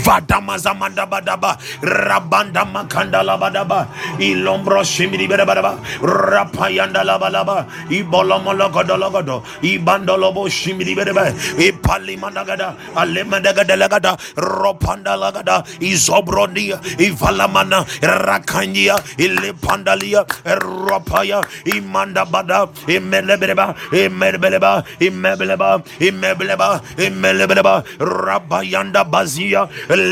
Vadamazamanda 0.04 1.06
badaba, 1.10 1.58
Rabanda 1.82 2.66
makanda 2.66 3.24
labadaba, 3.24 3.88
Ilombro 4.20 4.84
shimidi 4.84 5.28
badaba, 5.28 5.78
Rapayanda 6.02 7.04
labalaba, 7.04 7.66
Ibolomologodologodo, 7.90 9.44
Ibandolobo 9.62 10.50
shimidi 10.50 10.96
badaba, 10.96 11.32
Ipalimanagada, 11.58 12.76
Alemadagada, 12.96 14.18
Ropanda 14.36 15.16
lagada, 15.18 15.64
Izobrodia, 15.80 16.80
Ivalamana, 17.00 17.86
Rakanya, 18.02 18.98
Ilipandalia, 19.18 20.26
Ropaya, 20.60 21.44
Imanda 21.66 22.26
bada, 22.26 22.68
Imelebeba, 22.88 23.76
Imelebeba, 23.92 24.84
Imelebeba, 25.00 25.84
Imelebeba, 26.00 26.82
Imelebeba, 26.98 27.84
Rabayanda 28.00 29.04
bazia 29.10 29.59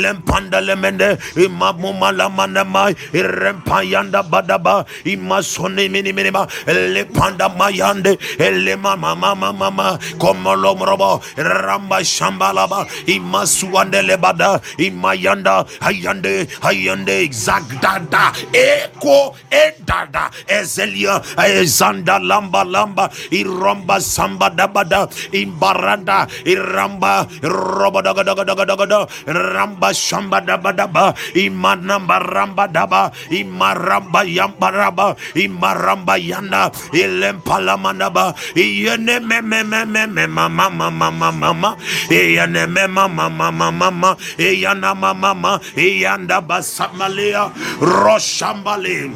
lempanda 0.01 0.61
lemende 0.67 1.17
imamuma 1.45 2.11
la 2.11 2.27
manama 2.29 2.83
irempayanda 3.13 4.23
badaba 4.23 4.85
imasone 5.13 5.89
mini 5.93 6.11
minima 6.13 6.47
lepanda 6.67 7.49
mayande 7.49 8.17
elema 8.39 8.95
mama 8.97 9.35
mama 9.35 9.53
mama. 9.53 9.87
komolo 10.19 10.75
mrobo 10.75 11.21
ramba 11.37 12.03
shambalaba 12.03 12.85
imasuande 13.05 14.01
lebada 14.09 14.59
imayanda 14.77 15.65
hayande 15.85 16.47
hayande 16.65 17.15
zagdada 17.31 18.31
eko 18.53 19.35
edada 19.51 20.29
ezelia 20.47 21.21
ezanda 21.47 22.19
lamba 22.19 22.63
lamba 22.63 23.09
iromba 23.31 23.99
samba 24.01 24.49
dabada 24.49 25.01
imbaranda 25.31 26.27
iramba 26.45 27.13
robo 27.43 28.01
daga 28.01 28.23
daga 28.23 28.43
daga 28.49 28.65
daga 28.65 28.99
ramba 29.37 29.93
shamba 29.93 30.41
daba 30.41 30.73
daba 30.73 31.13
imanamba 31.33 32.19
ramba 32.19 32.67
daba 32.67 33.11
imaramba 33.29 34.21
yamba 34.25 34.67
raba 34.71 35.07
imaramba 35.35 36.15
yanda 36.17 36.71
ilempala 36.93 37.77
manaba 37.77 38.33
iyene 38.55 39.19
me 39.21 39.41
me 39.41 39.63
me 39.63 39.85
me 39.85 40.05
me 40.07 40.25
mama 40.27 40.69
mama 40.69 41.09
mama 41.11 41.31
mama 41.31 41.69
iyene 42.09 42.67
me 42.67 42.87
mama 42.87 43.29
mama 43.29 43.71
mama 43.71 44.17
iyana 44.37 44.93
mama 44.95 45.33
mama 45.33 45.59
iyanda 45.75 46.41
basamalia 46.41 47.51
roshambale 47.79 49.11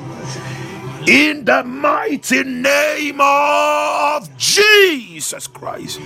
in 1.07 1.45
the 1.45 1.63
mighty 1.63 2.43
name 2.43 3.19
of 3.19 4.29
Jesus 4.37 5.47
Christ. 5.47 5.99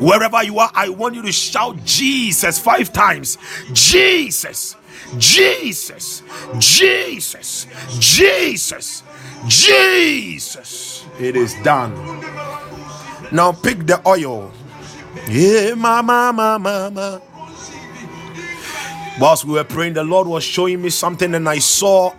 Wherever 0.00 0.42
you 0.42 0.58
are, 0.58 0.70
I 0.74 0.88
want 0.88 1.14
you 1.14 1.22
to 1.22 1.32
shout 1.32 1.84
Jesus 1.84 2.58
five 2.58 2.92
times. 2.92 3.38
Jesus, 3.72 4.76
Jesus, 5.18 6.22
Jesus, 6.58 7.66
Jesus, 7.98 9.02
Jesus. 9.46 11.06
It 11.18 11.36
is 11.36 11.54
done. 11.62 11.94
Now 13.32 13.52
pick 13.52 13.86
the 13.86 14.00
oil. 14.06 14.52
Yeah, 15.28 15.74
mama, 15.74 16.32
mama, 16.34 16.58
mama. 16.58 17.22
Whilst 19.20 19.44
we 19.44 19.52
were 19.54 19.64
praying, 19.64 19.94
the 19.94 20.02
Lord 20.02 20.26
was 20.26 20.42
showing 20.42 20.82
me 20.82 20.90
something, 20.90 21.34
and 21.34 21.48
I 21.48 21.58
saw 21.58 22.12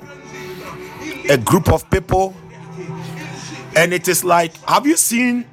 a 1.29 1.37
group 1.37 1.69
of 1.69 1.89
people, 1.89 2.33
and 3.75 3.93
it 3.93 4.07
is 4.07 4.23
like, 4.23 4.55
have 4.63 4.87
you 4.87 4.95
seen 4.95 5.45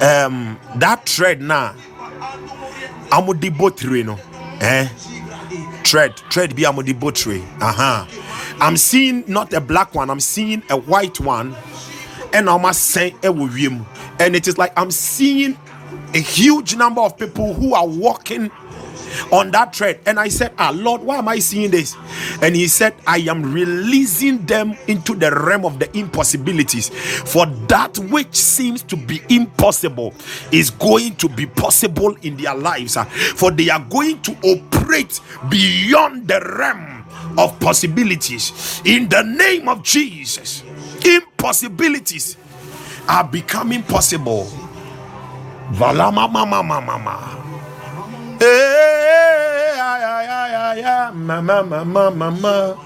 um 0.00 0.58
that 0.76 1.06
thread 1.06 1.40
now 1.40 1.74
I'm 3.12 3.24
amudi 3.26 3.50
botire 3.50 4.04
no 4.04 4.18
eh? 4.60 4.88
Thread 5.84 6.16
thread 6.30 6.54
be 6.56 6.62
amudi 6.62 6.94
botire 6.94 7.42
uh-huh 7.60 8.06
i'm 8.60 8.76
seeing 8.76 9.24
not 9.26 9.52
a 9.52 9.60
black 9.60 9.94
one 9.94 10.10
i'm 10.10 10.20
seeing 10.20 10.62
a 10.70 10.76
white 10.76 11.18
one 11.20 11.54
and 12.32 12.48
i'm 12.48 12.64
a 12.64 12.74
saying 12.74 13.16
and 13.22 14.36
it 14.36 14.46
is 14.46 14.58
like 14.58 14.72
i'm 14.78 14.90
seeing 14.90 15.58
a 16.14 16.18
huge 16.18 16.76
number 16.76 17.00
of 17.00 17.16
people 17.16 17.54
who 17.54 17.74
are 17.74 17.86
walking 17.86 18.50
on 19.32 19.50
that 19.52 19.74
thread. 19.74 20.00
And 20.06 20.18
I 20.18 20.28
said, 20.28 20.52
Ah, 20.58 20.72
Lord, 20.74 21.02
why 21.02 21.18
am 21.18 21.28
I 21.28 21.38
seeing 21.38 21.70
this? 21.70 21.96
And 22.42 22.56
he 22.56 22.68
said, 22.68 22.94
I 23.06 23.18
am 23.18 23.52
releasing 23.52 24.44
them 24.46 24.76
into 24.88 25.14
the 25.14 25.30
realm 25.30 25.64
of 25.64 25.78
the 25.78 25.94
impossibilities. 25.96 26.88
For 26.90 27.46
that 27.68 27.98
which 27.98 28.34
seems 28.34 28.82
to 28.84 28.96
be 28.96 29.20
impossible 29.28 30.14
is 30.52 30.70
going 30.70 31.16
to 31.16 31.28
be 31.28 31.46
possible 31.46 32.16
in 32.22 32.36
their 32.36 32.54
lives. 32.54 32.96
Ah. 32.96 33.04
For 33.04 33.50
they 33.50 33.70
are 33.70 33.84
going 33.88 34.22
to 34.22 34.36
operate 34.42 35.20
beyond 35.48 36.28
the 36.28 36.40
realm 36.58 37.04
of 37.38 37.58
possibilities. 37.60 38.82
In 38.84 39.08
the 39.08 39.22
name 39.22 39.68
of 39.68 39.82
Jesus, 39.82 40.62
impossibilities 41.04 42.36
are 43.08 43.24
becoming 43.24 43.82
possible. 43.82 44.48
Valama 45.72 46.28
mama 46.30 46.62
mama 46.62 46.80
mama. 46.80 47.56
Hey, 48.40 48.99
yeah, 50.76 51.10
yeah, 51.10 51.10
mama, 51.14 51.62
mama, 51.62 52.10
mama. 52.10 52.76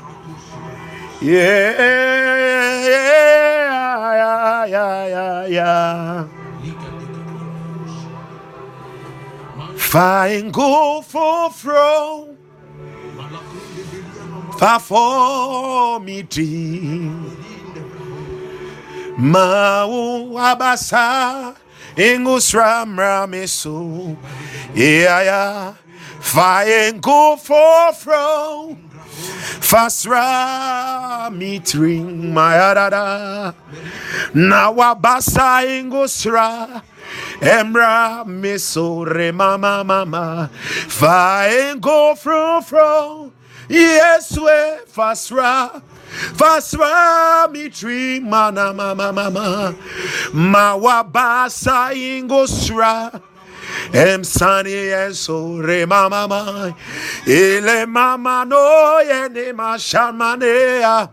Yeah, 1.21 1.73
yeah, 2.85 4.65
yeah, 4.67 5.07
yeah, 5.07 5.47
yeah. 5.47 6.29
Fine 9.77 10.51
go 10.51 11.03
for 11.03 11.51
fro. 11.51 12.37
Fa 14.59 14.79
for 14.79 16.01
me. 16.01 16.25
Mau 19.19 20.35
abasa. 20.35 21.55
Ingus 21.97 22.51
ram 22.55 22.99
ramisu. 22.99 24.17
Yeah, 24.75 25.23
yeah. 25.23 25.84
Fire 26.25 26.93
go 27.01 27.37
for 27.37 27.93
fro. 27.93 28.77
Fasra 29.61 31.31
mitring 31.31 32.33
my 32.33 32.55
adada. 32.55 33.55
Nawabasa 34.35 35.63
ingusra. 35.63 36.83
Emra 37.41 38.25
miso 38.27 39.05
re 39.07 39.31
mama 39.31 39.85
mama. 39.85 40.51
Fire 40.89 41.77
go 41.77 42.15
fro 42.17 42.61
fro. 42.63 43.31
Yes, 43.69 44.33
we 44.37 44.51
fasra. 44.91 45.83
Fasra 46.35 47.49
mitri 47.53 48.21
mana 48.21 48.73
mama 48.73 49.13
mama. 49.13 49.75
Mawabasa 50.33 51.93
ingusra. 51.95 53.21
Sani 54.25 54.73
eso 54.73 55.61
re 55.61 55.87
mama 55.87 56.27
mai 56.29 56.75
ele 57.27 57.87
mama 57.87 58.45
no 58.45 58.99
ye 59.01 59.29
ne 59.29 59.53
ma 59.53 59.77
shamanea 59.77 61.11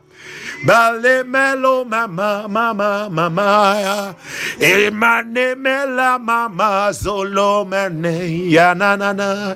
Bale 0.66 1.24
melo 1.24 1.84
mama 1.86 2.46
mama 2.48 3.10
mama 3.10 3.76
ya. 3.82 4.14
Emane 4.60 5.58
mela 5.58 6.20
mama 6.20 6.92
zolo 6.94 7.66
mene 7.68 8.48
ya 8.48 8.74
na 8.76 8.96
na 8.96 9.12
na. 9.12 9.56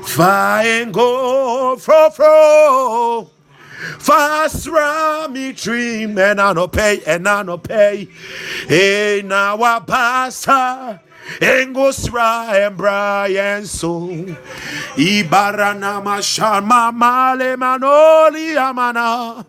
Faengo 0.00 1.78
fro 1.78 2.10
fro. 2.10 3.30
Fast 3.98 4.66
me 5.30 5.52
dream 5.52 6.16
and 6.18 6.40
I 6.40 6.52
no 6.54 6.68
pay 6.68 7.02
and 7.06 7.28
I 7.28 7.42
no 7.42 7.58
pay. 7.58 8.08
Hey 8.66 9.22
now 9.22 9.62
I 9.62 9.80
pass 9.80 10.46
Engosra 11.40 12.74
Brian 12.76 13.64
so 13.64 14.08
Ibarana 14.96 16.02
Mashama 16.02 16.92
Male 16.92 17.56
Manoli 17.56 18.56
Amana 18.56 19.44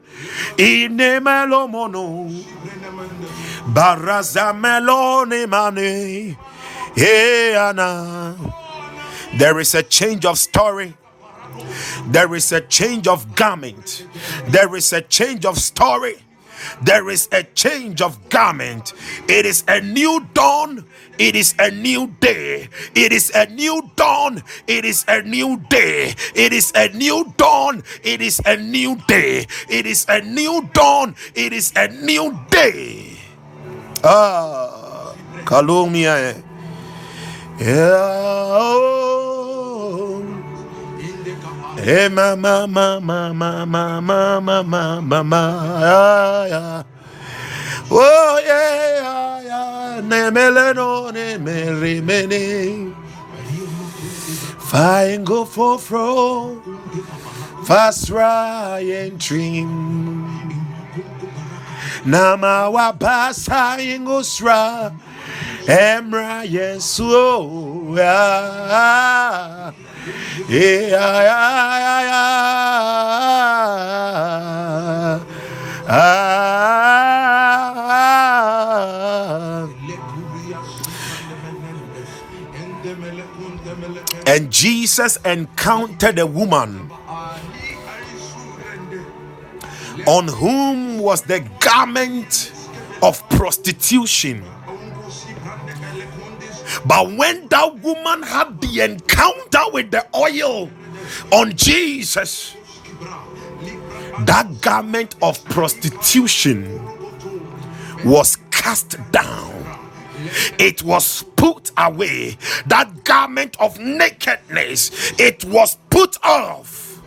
Inemelo 0.57 1.69
Mono 1.69 2.27
Baraza 3.73 4.53
Melone 4.53 5.47
Mane 5.49 6.37
Hey 6.95 7.55
Anna 7.55 8.35
There 9.37 9.59
is 9.59 9.73
a 9.75 9.83
change 9.83 10.25
of 10.25 10.37
story 10.37 10.95
there 12.07 12.33
is 12.33 12.51
a 12.51 12.61
change 12.61 13.07
of 13.07 13.35
garment. 13.35 14.07
There 14.47 14.75
is 14.75 14.91
a 14.93 15.01
change 15.01 15.45
of 15.45 15.57
story. 15.57 16.15
there 16.81 17.09
is 17.09 17.27
a 17.31 17.43
change 17.43 18.01
of 18.01 18.29
garment. 18.29 18.93
It 19.27 19.45
is 19.45 19.63
a 19.67 19.81
new 19.81 20.27
dawn. 20.33 20.85
It 21.21 21.37
is 21.37 21.53
a 21.61 21.69
new 21.69 22.09
day. 22.17 22.65
It 22.97 23.13
is 23.13 23.29
a 23.37 23.45
new 23.45 23.85
dawn. 23.93 24.41
It 24.65 24.85
is 24.89 25.05
a 25.05 25.21
new 25.21 25.61
day. 25.69 26.17
It 26.33 26.49
is 26.49 26.73
a 26.73 26.89
new 26.97 27.29
dawn. 27.37 27.85
It 28.01 28.25
is 28.25 28.41
a 28.41 28.57
new 28.57 28.97
day. 29.05 29.45
It 29.69 29.85
is 29.85 30.09
a 30.09 30.25
new 30.25 30.65
dawn. 30.73 31.13
It 31.37 31.53
is 31.53 31.77
a 31.77 31.93
new 31.93 32.33
day. 32.49 33.21
Ah, 34.01 35.13
calumnia. 35.45 36.41
Yeah. 37.61 38.57
Oh. 38.57 40.25
Hey, 41.77 42.09
mama, 42.09 42.65
mama, 42.65 43.29
mama, 43.29 43.61
mama, 43.65 44.41
mama, 44.41 45.01
mama. 45.05 45.43
Oh, 47.93 48.41
yeah 48.41 49.30
nemelenone 50.01 51.37
merimene 51.37 52.93
faengo 54.69 55.45
fofro 55.45 56.61
fasra 57.65 58.79
yentrim. 58.81 59.71
Nama 62.05 62.69
wabasa 62.69 63.77
yengosra 63.77 64.91
emra 65.67 66.43
yesuo. 66.43 67.95
Ya 67.97 69.73
ya 70.49 71.07
ya 71.27 72.01
ya. 72.09 72.23
Ah. 75.87 77.41
And 84.27 84.51
Jesus 84.51 85.17
encountered 85.25 86.19
a 86.19 86.25
woman 86.25 86.89
on 90.07 90.27
whom 90.27 90.99
was 90.99 91.23
the 91.23 91.39
garment 91.59 92.51
of 93.03 93.27
prostitution. 93.29 94.43
But 96.85 97.11
when 97.15 97.47
that 97.49 97.79
woman 97.79 98.23
had 98.23 98.61
the 98.61 98.81
encounter 98.81 99.63
with 99.73 99.91
the 99.91 100.05
oil 100.15 100.69
on 101.31 101.55
Jesus, 101.55 102.55
that 104.25 104.61
garment 104.61 105.15
of 105.21 105.43
prostitution 105.45 106.81
was 108.05 108.37
cast 108.51 108.97
down. 109.11 109.51
It 110.59 110.83
was 110.83 111.23
put 111.35 111.71
away. 111.77 112.37
That 112.67 113.03
garment 113.03 113.59
of 113.59 113.79
nakedness, 113.79 115.13
it 115.19 115.45
was 115.45 115.77
put 115.89 116.17
off. 116.23 117.01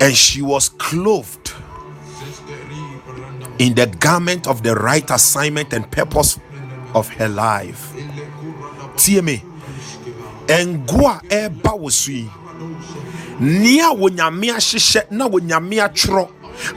And 0.00 0.16
she 0.16 0.40
was 0.42 0.68
clothed 0.70 1.52
in 3.58 3.74
the 3.74 3.86
garment 3.86 4.46
of 4.46 4.62
the 4.62 4.74
right 4.74 5.08
assignment 5.10 5.72
and 5.74 5.90
purpose 5.90 6.38
of 6.94 7.08
her 7.08 7.28
life. 7.28 7.92
Tie 8.96 9.20
me. 9.20 9.42
Ngo 10.46 11.20
a 11.30 11.50
ɛreba 13.40 13.78
wɔ 13.80 13.90
wonyame 13.92 14.48
ahyehyɛ 14.52 15.10
na 15.10 15.26
wonyame 15.28 15.76
atwerɛ. 15.86 16.28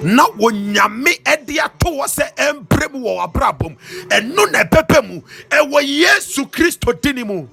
Na 0.04 0.26
wonyame 0.40 1.12
ɛde 1.26 1.58
ato 1.66 1.90
hɔ 1.98 2.06
sɛ 2.08 2.26
ɛmprɛ 2.36 2.92
mu 2.92 3.00
wɔ 3.00 3.12
w'abrabɔ 3.20 3.70
mu. 3.70 3.76
Ɛno 4.08 4.52
na 4.52 4.64
mu. 5.08 5.22
Ɛwɔ 5.50 5.80
yesu 5.86 6.46
kristo 6.46 6.94
dini 6.94 7.24
mu. 7.26 7.48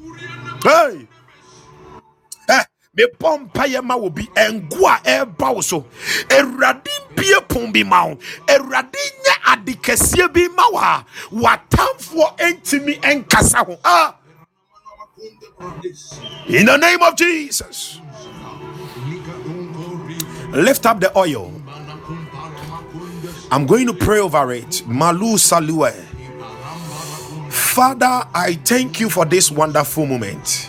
Hey! 0.63 1.07
Eh, 2.49 2.65
mepɔ 2.97 3.51
mpayɛ 3.51 3.83
ma 3.83 3.97
wɔ 3.97 4.15
bi 4.15 4.23
ɛngo 4.37 4.79
a 4.87 5.01
ɛreba 5.05 5.55
wo 5.55 5.61
so. 5.61 5.85
Awurade 6.29 6.89
bie 7.17 7.41
pon 7.49 7.73
bi 7.73 7.83
ma 7.83 8.07
wo. 8.07 8.19
Awurade 8.47 8.95
nyɛ 9.25 9.53
ade 9.53 9.75
kɛseɛ 9.83 10.33
bi 10.33 10.47
ma 10.55 10.69
wo 10.71 10.79
a 10.79 11.05
w'atamfoɔ 11.33 12.39
ho. 13.67 13.79
Ah! 13.85 14.15
In 16.49 16.67
the 16.67 16.77
name 16.77 17.03
of 17.03 17.17
jesus. 17.17 18.01
Lift 20.53 20.87
up 20.87 21.01
the 21.01 21.17
oil. 21.19 21.53
I'm 23.51 23.67
going 23.67 23.87
to 23.87 23.95
pray 23.95 24.21
over 24.21 24.53
it. 24.53 24.83
Malu 24.87 25.39
salue. 25.39 25.91
Father 27.51 28.27
i 28.35 28.55
thank 28.65 29.01
you 29.01 29.11
for 29.11 29.25
this 29.25 29.51
wonderful 29.51 30.07
moment. 30.07 30.69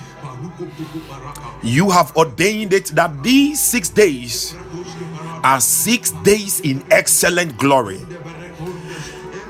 You 1.64 1.90
have 1.92 2.16
ordained 2.16 2.74
it 2.74 2.88
that 2.88 3.24
these 3.24 3.62
six 3.62 3.90
days 3.90 4.56
are 5.44 5.62
six 5.62 6.12
days 6.24 6.60
in 6.62 6.84
excellent 6.92 7.58
glory. 7.58 8.02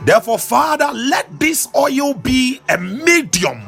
Therefore, 0.06 0.40
Father, 0.40 0.92
let 0.94 1.40
this 1.40 1.68
oil 1.76 2.14
be 2.14 2.62
a 2.70 2.78
medium 2.78 3.62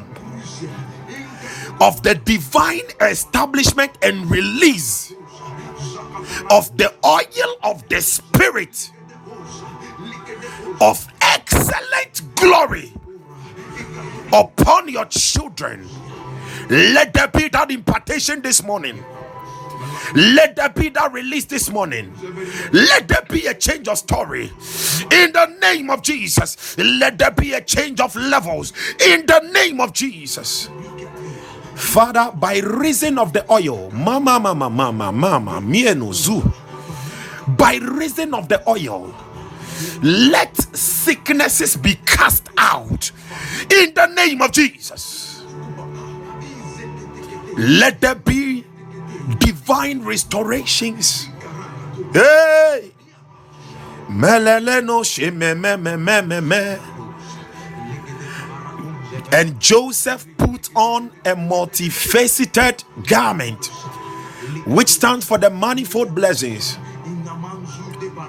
of 1.81 2.03
the 2.03 2.15
divine 2.15 2.81
establishment 3.01 3.91
and 4.01 4.29
release 4.29 5.13
of 6.49 6.75
the 6.77 6.93
oil 7.05 7.55
of 7.63 7.87
the 7.89 8.01
Spirit 8.01 8.91
of 10.81 11.07
excellent 11.21 12.35
glory 12.35 12.93
upon 14.33 14.89
your 14.89 15.05
children. 15.05 15.87
Let 16.69 17.13
there 17.13 17.27
be 17.27 17.49
that 17.49 17.71
impartation 17.71 18.41
this 18.41 18.63
morning. 18.63 19.03
Let 20.15 20.55
there 20.55 20.69
be 20.69 20.89
that 20.89 21.11
release 21.13 21.45
this 21.45 21.71
morning. 21.71 22.13
Let 22.71 23.07
there 23.07 23.23
be 23.29 23.47
a 23.47 23.53
change 23.53 23.87
of 23.87 23.97
story. 23.97 24.51
In 25.11 25.31
the 25.33 25.57
name 25.61 25.89
of 25.89 26.03
Jesus. 26.03 26.77
Let 26.77 27.17
there 27.17 27.31
be 27.31 27.53
a 27.53 27.61
change 27.61 27.99
of 27.99 28.15
levels. 28.15 28.73
In 29.05 29.25
the 29.25 29.39
name 29.53 29.81
of 29.81 29.93
Jesus. 29.93 30.69
Father, 31.75 32.31
by 32.35 32.59
reason 32.59 33.17
of 33.17 33.33
the 33.33 33.45
oil, 33.51 33.89
mama, 33.91 34.39
mama, 34.39 34.69
mama, 34.69 35.11
mama, 35.11 35.61
mienu 35.61 36.13
zu. 36.13 36.41
By 37.47 37.75
reason 37.81 38.33
of 38.33 38.47
the 38.47 38.61
oil, 38.69 39.13
let 40.01 40.55
sicknesses 40.75 41.75
be 41.75 41.95
cast 42.05 42.49
out. 42.57 43.11
In 43.71 43.93
the 43.93 44.07
name 44.07 44.41
of 44.41 44.51
Jesus. 44.51 45.43
Let 47.57 48.01
there 48.01 48.15
be 48.15 48.65
divine 49.39 50.03
restorations. 50.03 51.29
Hey! 52.13 52.91
Meleleno 54.09 55.03
shemememememe. 55.03 56.92
And 59.33 59.59
Joseph 59.59 60.27
put 60.37 60.69
on 60.75 61.07
a 61.25 61.35
multifaceted 61.35 62.83
garment, 63.07 63.65
which 64.67 64.89
stands 64.89 65.25
for 65.25 65.39
the 65.39 65.49
manifold 65.49 66.13
blessings. 66.13 66.77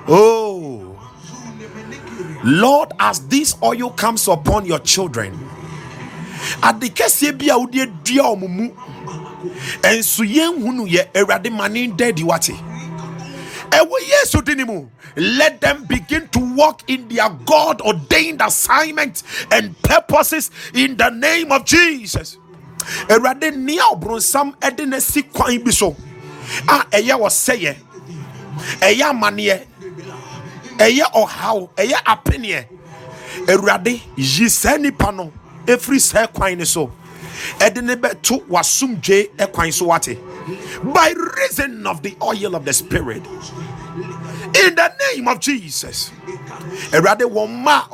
Oh, 0.08 0.98
Lord, 2.42 2.92
as 2.98 3.26
this 3.28 3.54
oil 3.62 3.90
comes 3.90 4.26
upon 4.28 4.64
your 4.64 4.78
children, 4.78 5.34
ade 6.62 6.88
kɛseɛ 6.94 7.36
bi 7.38 7.46
a 7.52 7.58
wode 7.58 7.72
adua 7.84 8.24
ɔmo 8.36 8.48
mu 8.48 8.68
ɛnso 9.82 10.24
yɛnhunu 10.24 10.88
yɛ 10.88 11.12
awurade 11.14 11.50
ma 11.52 11.68
ne 11.68 11.86
da 11.88 12.06
adi 12.08 12.22
wate 12.24 12.52
ɛwɔ 13.80 14.88
let 15.16 15.60
them 15.60 15.84
begin 15.84 16.28
to 16.28 16.38
walk 16.54 16.82
in 16.88 17.06
their 17.08 17.28
god 17.44 17.80
ordained 17.82 18.40
assignment 18.42 19.22
and 19.52 19.80
purposes 19.82 20.50
in 20.74 20.96
the 20.96 21.08
name 21.10 21.52
of 21.52 21.64
jesus. 21.64 22.36
Awurade 23.08 23.54
nea 23.56 23.82
ɔbronsam 23.92 24.54
ɛde 24.58 24.86
no 24.88 24.98
si 24.98 25.22
kwan 25.22 25.62
bi 25.64 25.70
so. 25.70 25.96
A 26.68 26.84
ɛyɛ 26.90 27.14
ɔsɛyɛ 27.18 27.76
ɛyɛ 28.80 29.02
amanneɛ 29.10 29.66
ɛyɛ 30.78 31.04
ɔhaw 31.14 31.68
ɛyɛ 31.76 31.96
apeneɛ 32.04 32.66
awurade 33.48 34.00
yi 34.16 34.48
saa 34.48 34.76
nipa 34.76 35.12
no 35.12 35.32
ɛfiri 35.66 36.00
saa 36.00 36.26
kwan 36.26 36.58
no 36.58 36.64
ɛkwan 39.38 39.72
so 39.72 39.86
wate. 39.86 40.18
By 40.92 41.14
reason 41.36 41.86
of 41.86 42.02
the 42.02 42.16
oil 42.22 42.54
of 42.54 42.64
the 42.64 42.72
spirit 42.72 43.22
in 44.54 44.74
the 44.74 44.92
name 45.12 45.28
of 45.28 45.40
jesus 45.40 46.10
wɔn 46.92 47.48
mma 47.62 47.88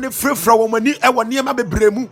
ne 0.00 0.08
firifira 0.08 0.54
wɔn 0.58 0.76
ani 0.76 0.92
ɛwɔ 0.94 1.24
nneɛma 1.24 1.56
bebree 1.56 1.90
mu 1.92 2.08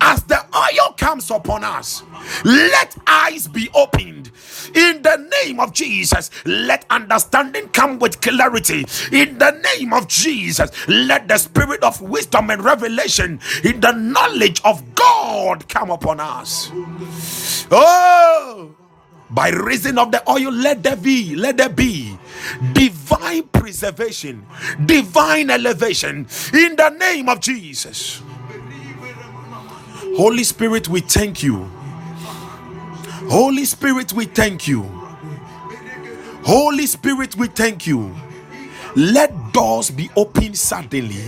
As 0.00 0.22
the 0.24 0.44
oil 0.54 0.94
comes 0.96 1.30
upon 1.30 1.64
us, 1.64 2.02
let 2.44 2.96
eyes 3.06 3.48
be 3.48 3.68
opened 3.74 4.30
in 4.74 5.02
the 5.02 5.28
name 5.42 5.60
of 5.60 5.72
Jesus. 5.72 6.30
Let 6.44 6.84
understanding 6.90 7.68
come 7.68 7.98
with 7.98 8.20
clarity 8.20 8.86
in 9.12 9.38
the 9.38 9.60
name 9.76 9.92
of 9.92 10.08
Jesus. 10.08 10.70
Let 10.88 11.28
the 11.28 11.38
spirit 11.38 11.82
of 11.82 12.00
wisdom 12.00 12.50
and 12.50 12.62
revelation 12.62 13.40
in 13.62 13.80
the 13.80 13.92
knowledge 13.92 14.60
of 14.64 14.94
God 14.94 15.68
come 15.68 15.90
upon 15.90 16.20
us. 16.20 16.70
Oh, 17.70 18.74
by 19.30 19.48
reason 19.50 19.98
of 19.98 20.12
the 20.12 20.22
oil, 20.30 20.52
let 20.52 20.82
there 20.82 20.96
be, 20.96 21.34
let 21.34 21.56
there 21.56 21.68
be 21.68 22.18
divine 22.72 23.44
preservation, 23.48 24.46
divine 24.84 25.50
elevation 25.50 26.26
in 26.52 26.76
the 26.76 26.90
name 26.90 27.28
of 27.28 27.40
Jesus. 27.40 28.22
Holy 30.16 30.44
Spirit, 30.44 30.88
we 30.88 31.00
thank 31.00 31.42
you. 31.42 31.70
Holy 33.28 33.64
Spirit, 33.64 34.12
we 34.12 34.26
thank 34.26 34.68
you. 34.68 34.82
Holy 36.44 36.86
Spirit, 36.86 37.36
we 37.36 37.48
thank 37.48 37.86
you. 37.86 38.14
Let 38.94 39.52
doors 39.52 39.90
be 39.90 40.10
opened 40.16 40.56
suddenly. 40.56 41.24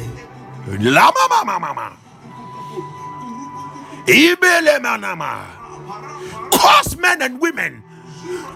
Cause 6.52 6.96
men 6.96 7.22
and 7.22 7.40
women 7.40 7.82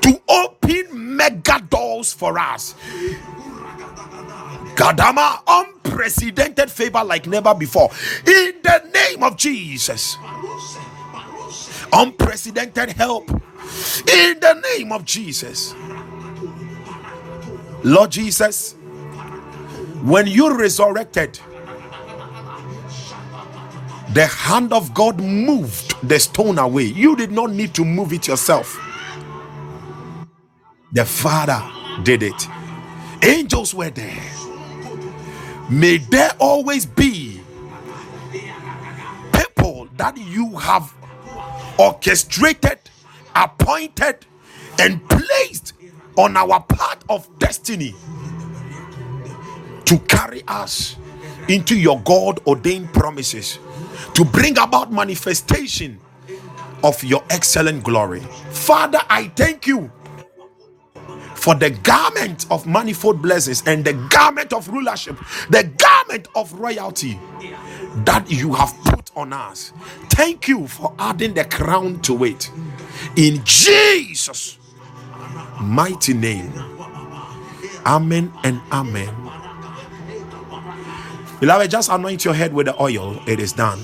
to 0.02 0.20
open 0.28 1.16
mega 1.16 1.60
doors 1.68 2.12
for 2.12 2.38
us. 2.38 2.74
Kadama, 4.74 5.42
unprecedented 5.46 6.70
favor 6.70 7.04
like 7.04 7.26
never 7.26 7.54
before. 7.54 7.90
In 8.26 8.59
name 9.20 9.30
of 9.32 9.36
Jesus. 9.36 10.16
Unprecedented 11.92 12.90
help. 12.92 13.30
In 13.30 14.40
the 14.40 14.62
name 14.76 14.92
of 14.92 15.04
Jesus. 15.04 15.74
Lord 17.84 18.10
Jesus, 18.10 18.74
when 20.02 20.26
you 20.26 20.56
resurrected, 20.56 21.38
the 24.14 24.26
hand 24.26 24.72
of 24.72 24.94
God 24.94 25.20
moved 25.20 25.96
the 26.08 26.18
stone 26.18 26.58
away. 26.58 26.84
You 26.84 27.14
did 27.16 27.30
not 27.30 27.50
need 27.52 27.74
to 27.74 27.84
move 27.84 28.12
it 28.12 28.26
yourself. 28.26 28.78
The 30.92 31.04
Father 31.04 31.62
did 32.04 32.22
it. 32.22 32.48
Angels 33.22 33.74
were 33.74 33.90
there. 33.90 34.24
May 35.70 35.98
there 35.98 36.32
always 36.40 36.86
be 36.86 37.39
that 40.00 40.16
you 40.16 40.56
have 40.56 40.94
orchestrated, 41.78 42.78
appointed, 43.36 44.24
and 44.78 45.06
placed 45.10 45.74
on 46.16 46.38
our 46.38 46.62
path 46.62 47.04
of 47.10 47.28
destiny 47.38 47.94
to 49.84 49.98
carry 50.08 50.42
us 50.48 50.96
into 51.50 51.78
your 51.78 52.00
God 52.00 52.40
ordained 52.46 52.90
promises, 52.94 53.58
to 54.14 54.24
bring 54.24 54.56
about 54.56 54.90
manifestation 54.90 56.00
of 56.82 57.04
your 57.04 57.22
excellent 57.28 57.84
glory. 57.84 58.20
Father, 58.52 59.00
I 59.10 59.24
thank 59.36 59.66
you 59.66 59.92
for 61.40 61.54
the 61.56 61.70
garment 61.70 62.46
of 62.50 62.66
manifold 62.66 63.22
blessings 63.22 63.62
and 63.66 63.84
the 63.84 63.94
garment 64.10 64.52
of 64.52 64.68
rulership, 64.68 65.16
the 65.50 65.64
garment 65.78 66.28
of 66.36 66.52
royalty 66.54 67.18
that 68.04 68.26
you 68.30 68.54
have 68.54 68.74
put 68.84 69.10
on 69.16 69.32
us. 69.32 69.72
Thank 70.10 70.48
you 70.48 70.68
for 70.68 70.94
adding 70.98 71.34
the 71.34 71.44
crown 71.46 72.00
to 72.02 72.24
it. 72.24 72.50
In 73.16 73.42
Jesus' 73.44 74.58
mighty 75.60 76.14
name. 76.14 76.52
Amen 77.86 78.32
and 78.44 78.60
amen. 78.72 79.14
Beloved, 81.40 81.70
just 81.70 81.90
anoint 81.90 82.24
your 82.24 82.34
head 82.34 82.52
with 82.54 82.66
the 82.66 82.82
oil. 82.82 83.20
It 83.26 83.40
is 83.40 83.52
done. 83.54 83.80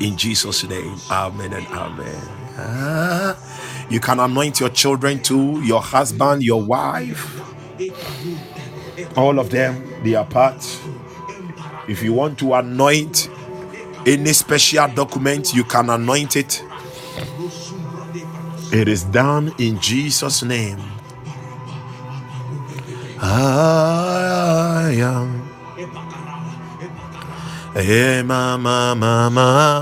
In 0.00 0.16
Jesus' 0.16 0.64
name. 0.68 0.96
Amen 1.10 1.52
and 1.54 1.66
amen. 1.68 2.22
Ah. 2.58 3.36
You 3.88 4.00
can 4.00 4.18
anoint 4.20 4.60
your 4.60 4.70
children 4.70 5.22
too, 5.22 5.60
your 5.62 5.80
husband, 5.80 6.42
your 6.42 6.62
wife. 6.62 7.40
All 9.16 9.38
of 9.38 9.50
them, 9.50 10.02
they 10.02 10.14
are 10.14 10.24
part. 10.24 10.56
If 11.88 12.02
you 12.02 12.12
want 12.12 12.38
to 12.40 12.54
anoint 12.54 13.28
any 14.06 14.32
special 14.32 14.88
document, 14.88 15.54
you 15.54 15.64
can 15.64 15.90
anoint 15.90 16.36
it. 16.36 16.62
It 18.72 18.88
is 18.88 19.04
done 19.04 19.54
in 19.58 19.78
Jesus' 19.80 20.42
name. 20.42 20.78
I 23.20 24.96
am. 25.00 25.48
Eh, 27.76 27.82
hey, 27.82 28.22
mama, 28.22 28.94
mama, 28.96 29.30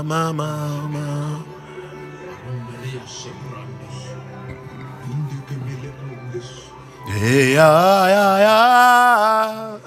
mama, 0.03 0.33
mama. 0.33 1.45
Ya, 7.25 8.05
ya, 8.05 8.27
ya. 8.37 9.79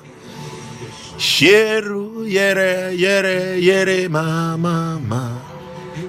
Sheru, 1.19 2.27
yere, 2.27 2.91
yere, 2.99 3.61
yere, 3.61 4.09
ma, 4.09 4.57
ma, 4.57 4.99
ma. 4.99 5.39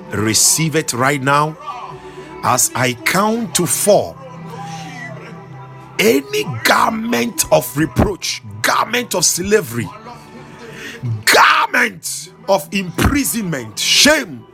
Receive 0.09 0.75
it 0.75 0.91
right 0.91 1.21
now 1.21 1.55
as 2.43 2.71
I 2.73 2.93
count 2.93 3.53
to 3.55 3.67
four. 3.67 4.17
Any 5.99 6.45
garment 6.63 7.45
of 7.51 7.77
reproach, 7.77 8.41
garment 8.63 9.13
of 9.13 9.23
slavery, 9.23 9.88
garment 11.25 12.34
of 12.47 12.67
imprisonment, 12.73 13.77
shame, 13.77 14.47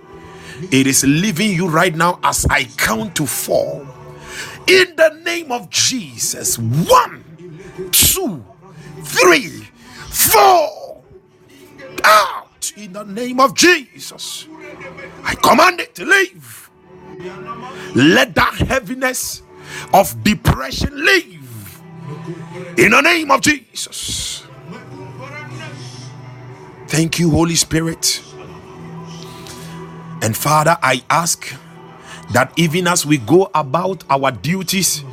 it 0.71 0.87
is 0.87 1.05
leaving 1.05 1.51
you 1.51 1.69
right 1.69 1.95
now 1.95 2.19
as 2.21 2.45
I 2.49 2.65
count 2.75 3.15
to 3.15 3.25
four. 3.25 3.87
In 4.67 4.95
the 4.95 5.21
name 5.23 5.51
of 5.51 5.69
Jesus. 5.69 6.57
One, 6.57 7.23
two, 7.91 8.45
three, 9.03 9.49
four. 10.09 11.03
Out 12.03 12.73
in 12.77 12.93
the 12.93 13.03
name 13.03 13.39
of 13.39 13.55
Jesus. 13.55 14.47
I 15.23 15.35
command 15.35 15.79
it 15.79 15.95
to 15.95 16.05
leave. 16.05 16.69
Let 17.95 18.35
that 18.35 18.55
heaviness 18.55 19.41
of 19.93 20.23
depression 20.23 21.05
leave. 21.05 21.81
In 22.77 22.91
the 22.91 23.01
name 23.01 23.31
of 23.31 23.41
Jesus. 23.41 24.45
Thank 26.87 27.19
you, 27.19 27.29
Holy 27.31 27.55
Spirit. 27.55 28.21
And 30.21 30.35
Father, 30.35 30.77
I 30.81 31.03
ask 31.09 31.53
that 32.31 32.51
even 32.57 32.87
as 32.87 33.05
we 33.05 33.17
go 33.17 33.49
about 33.53 34.03
our 34.09 34.31
duties, 34.31 35.03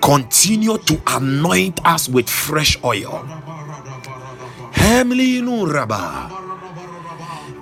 continue 0.00 0.78
to 0.78 1.00
anoint 1.06 1.84
us 1.86 2.08
with 2.08 2.28
fresh 2.28 2.76
oil. 2.84 3.26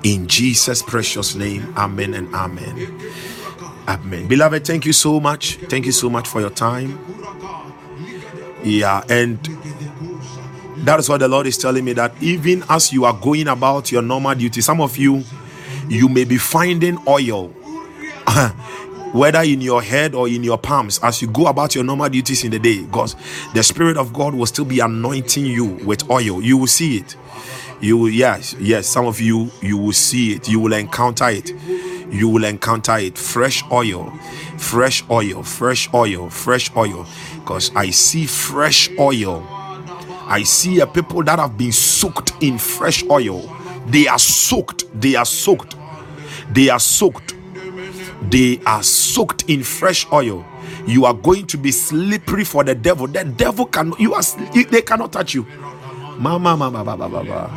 In 0.02 0.26
Jesus' 0.26 0.82
precious 0.82 1.34
name, 1.34 1.74
amen 1.76 2.14
and 2.14 2.34
amen. 2.34 3.00
Amen. 3.88 4.28
Beloved, 4.28 4.66
thank 4.66 4.86
you 4.86 4.92
so 4.92 5.20
much. 5.20 5.56
Thank 5.56 5.84
you 5.86 5.92
so 5.92 6.08
much 6.08 6.28
for 6.28 6.40
your 6.40 6.50
time. 6.50 6.98
Yeah, 8.62 9.02
and 9.08 9.38
that 10.84 11.00
is 11.00 11.08
what 11.08 11.18
the 11.20 11.28
Lord 11.28 11.46
is 11.46 11.58
telling 11.58 11.84
me 11.84 11.92
that 11.94 12.14
even 12.22 12.62
as 12.68 12.92
you 12.92 13.04
are 13.04 13.12
going 13.12 13.48
about 13.48 13.90
your 13.90 14.02
normal 14.02 14.34
duty, 14.34 14.60
some 14.60 14.80
of 14.80 14.96
you 14.96 15.24
you 15.88 16.08
may 16.08 16.24
be 16.24 16.38
finding 16.38 16.98
oil 17.08 17.52
whether 19.12 19.40
in 19.42 19.60
your 19.60 19.82
head 19.82 20.14
or 20.14 20.28
in 20.28 20.42
your 20.44 20.58
palms 20.58 21.00
as 21.02 21.20
you 21.20 21.28
go 21.28 21.46
about 21.46 21.74
your 21.74 21.82
normal 21.84 22.08
duties 22.08 22.44
in 22.44 22.50
the 22.50 22.58
day 22.58 22.84
because 22.84 23.16
the 23.54 23.62
spirit 23.62 23.96
of 23.96 24.12
god 24.12 24.34
will 24.34 24.46
still 24.46 24.64
be 24.64 24.80
anointing 24.80 25.44
you 25.44 25.64
with 25.84 26.08
oil. 26.10 26.42
You 26.42 26.58
will 26.58 26.66
see 26.66 26.98
it. 26.98 27.16
You 27.80 27.96
will 27.96 28.10
yes 28.10 28.54
yes 28.60 28.86
some 28.86 29.06
of 29.06 29.20
you 29.20 29.50
you 29.62 29.78
will 29.78 29.92
see 29.92 30.32
it. 30.32 30.48
You 30.48 30.60
will 30.60 30.72
encounter 30.72 31.28
it. 31.28 31.50
You 32.12 32.28
will 32.28 32.44
encounter 32.44 32.96
it. 32.98 33.18
Fresh 33.18 33.64
oil 33.70 34.10
fresh 34.58 35.02
oil 35.10 35.42
fresh 35.42 35.92
oil 35.92 36.30
fresh 36.30 36.74
oil. 36.76 37.06
Because 37.34 37.74
i 37.74 37.90
see 37.90 38.26
fresh 38.26 38.90
oil. 38.98 39.44
I 40.26 40.44
see 40.44 40.78
a 40.78 40.86
people 40.86 41.24
that 41.24 41.40
have 41.40 41.58
been 41.58 41.72
soaked 41.72 42.32
in 42.40 42.58
fresh 42.58 43.02
oil. 43.10 43.50
They 43.86 44.06
are 44.06 44.18
soaked. 44.18 44.84
They 45.00 45.16
are 45.16 45.24
soaked. 45.24 45.74
They 46.52 46.68
are 46.68 46.78
soaked 46.78 47.34
they 48.22 48.60
are 48.66 48.82
soaked 48.82 49.48
in 49.48 49.62
fresh 49.62 50.06
oil 50.12 50.44
you 50.86 51.04
are 51.04 51.14
going 51.14 51.46
to 51.46 51.56
be 51.56 51.70
slippery 51.70 52.44
for 52.44 52.64
the 52.64 52.74
devil 52.74 53.06
the 53.06 53.24
devil 53.24 53.66
can 53.66 53.92
you 53.98 54.14
are 54.14 54.22
they 54.70 54.82
cannot 54.82 55.12
touch 55.12 55.34
you 55.34 55.46
mama 56.18 56.56
mama 56.56 56.84
baba 56.84 57.08
baba 57.08 57.50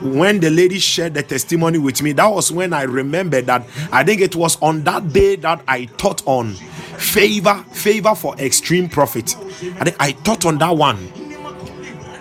when 0.00 0.40
the 0.40 0.50
lady 0.50 0.78
shared 0.78 1.14
the 1.14 1.22
testimony 1.22 1.78
with 1.78 2.02
me, 2.02 2.12
that 2.12 2.26
was 2.26 2.52
when 2.52 2.72
I 2.72 2.82
remembered 2.82 3.46
that 3.46 3.66
I 3.90 4.04
think 4.04 4.20
it 4.20 4.36
was 4.36 4.60
on 4.60 4.84
that 4.84 5.12
day 5.12 5.36
that 5.36 5.62
I 5.66 5.86
taught 5.86 6.22
on 6.26 6.54
favor, 6.98 7.54
favor 7.72 8.14
for 8.14 8.36
extreme 8.38 8.88
profit. 8.88 9.36
I 9.80 9.94
I 10.00 10.12
taught 10.12 10.46
on 10.46 10.58
that 10.58 10.76
one 10.76 11.12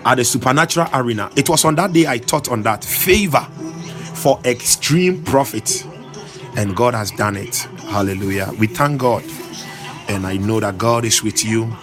at 0.05 0.15
the 0.15 0.25
supernatural 0.25 0.87
arena. 0.93 1.31
It 1.35 1.49
was 1.49 1.65
on 1.65 1.75
that 1.75 1.93
day 1.93 2.07
I 2.07 2.17
taught 2.17 2.49
on 2.49 2.63
that 2.63 2.83
favor 2.83 3.47
for 4.15 4.39
extreme 4.45 5.23
profit, 5.23 5.85
and 6.57 6.75
God 6.75 6.93
has 6.93 7.11
done 7.11 7.37
it. 7.37 7.57
Hallelujah. 7.89 8.51
We 8.59 8.67
thank 8.67 9.01
God, 9.01 9.23
and 10.07 10.25
I 10.27 10.37
know 10.37 10.59
that 10.59 10.77
God 10.77 11.05
is 11.05 11.23
with 11.23 11.43
you, 11.45 11.73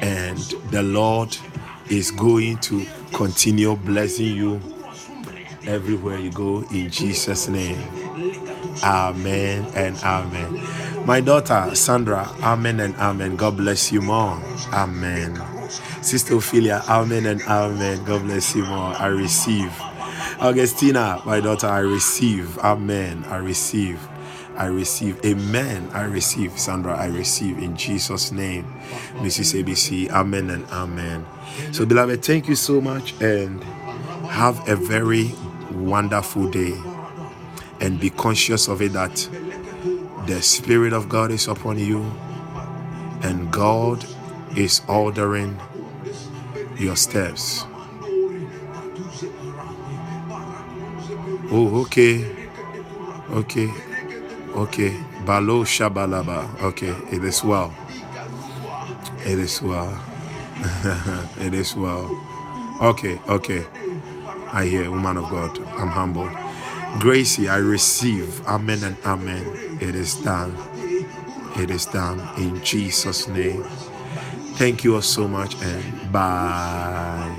and 0.00 0.38
the 0.70 0.82
Lord 0.82 1.36
is 1.90 2.10
going 2.10 2.58
to 2.58 2.86
continue 3.12 3.76
blessing 3.76 4.36
you 4.36 4.60
everywhere 5.66 6.18
you 6.18 6.30
go 6.32 6.62
in 6.72 6.90
Jesus' 6.90 7.48
name. 7.48 7.80
Amen 8.84 9.66
and 9.74 9.96
amen. 9.98 10.79
My 11.10 11.20
daughter 11.20 11.74
Sandra, 11.74 12.24
amen 12.40 12.78
and 12.78 12.94
amen. 12.94 13.34
God 13.34 13.56
bless 13.56 13.90
you 13.90 14.00
more. 14.00 14.40
Amen. 14.72 15.42
Sister 16.02 16.36
Ophelia, 16.36 16.84
amen 16.88 17.26
and 17.26 17.42
amen. 17.42 18.04
God 18.04 18.22
bless 18.22 18.54
you 18.54 18.64
more. 18.64 18.94
I 18.94 19.08
receive. 19.08 19.72
Augustina, 20.38 21.20
my 21.26 21.40
daughter, 21.40 21.66
I 21.66 21.80
receive. 21.80 22.56
Amen. 22.58 23.24
I 23.26 23.38
receive. 23.38 23.98
I 24.56 24.66
receive. 24.66 25.18
Amen. 25.24 25.90
I 25.92 26.02
receive. 26.02 26.56
Sandra, 26.56 26.96
I 26.96 27.06
receive 27.06 27.58
in 27.58 27.76
Jesus' 27.76 28.30
name. 28.30 28.72
Mrs. 29.14 29.60
ABC, 29.60 30.08
amen 30.10 30.48
and 30.48 30.64
amen. 30.70 31.26
So, 31.72 31.84
beloved, 31.84 32.24
thank 32.24 32.46
you 32.46 32.54
so 32.54 32.80
much 32.80 33.20
and 33.20 33.64
have 34.28 34.68
a 34.68 34.76
very 34.76 35.34
wonderful 35.72 36.48
day. 36.48 36.80
And 37.80 37.98
be 37.98 38.10
conscious 38.10 38.68
of 38.68 38.80
it 38.80 38.92
that 38.92 39.28
the 40.26 40.42
Spirit 40.42 40.92
of 40.92 41.08
God 41.08 41.30
is 41.30 41.48
upon 41.48 41.78
you 41.78 42.10
and 43.22 43.50
God 43.52 44.04
is 44.56 44.82
ordering 44.88 45.58
your 46.78 46.96
steps. 46.96 47.64
Oh, 51.52 51.82
okay. 51.82 52.24
Okay. 53.30 53.70
Okay. 54.54 54.90
Balo 55.24 55.64
Shabalaba. 55.64 56.62
Okay. 56.62 56.94
It 57.12 57.24
is 57.24 57.44
well. 57.44 57.74
It 59.26 59.38
is 59.38 59.62
well. 59.62 59.92
it 61.40 61.54
is 61.54 61.76
well. 61.76 62.10
Okay. 62.82 63.20
Okay. 63.28 63.66
I 64.52 64.66
hear, 64.66 64.90
woman 64.90 65.18
of 65.18 65.30
God. 65.30 65.58
I'm 65.78 65.88
humbled. 65.88 66.39
Gracie, 66.98 67.48
I 67.48 67.56
receive. 67.58 68.46
Amen 68.46 68.82
and 68.82 68.96
amen. 69.04 69.78
It 69.80 69.94
is 69.94 70.14
done. 70.16 70.56
It 71.56 71.70
is 71.70 71.86
done 71.86 72.20
in 72.36 72.62
Jesus' 72.64 73.28
name. 73.28 73.64
Thank 74.56 74.84
you 74.84 74.96
all 74.96 75.02
so 75.02 75.28
much 75.28 75.54
and 75.62 76.12
bye. 76.12 77.36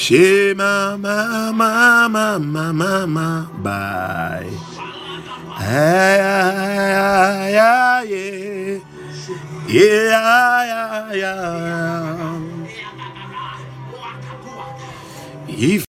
Shema 0.00 0.96
mama 0.96 1.52
mama 2.08 2.72
mama 2.72 3.50
bye. 3.62 4.48
Yeah, 5.60 7.48
yeah, 7.50 8.02
yeah. 8.08 8.80
Yeah, 9.68 11.12
yeah, 11.12 11.12
yeah. 11.12 12.40
If 15.48 15.89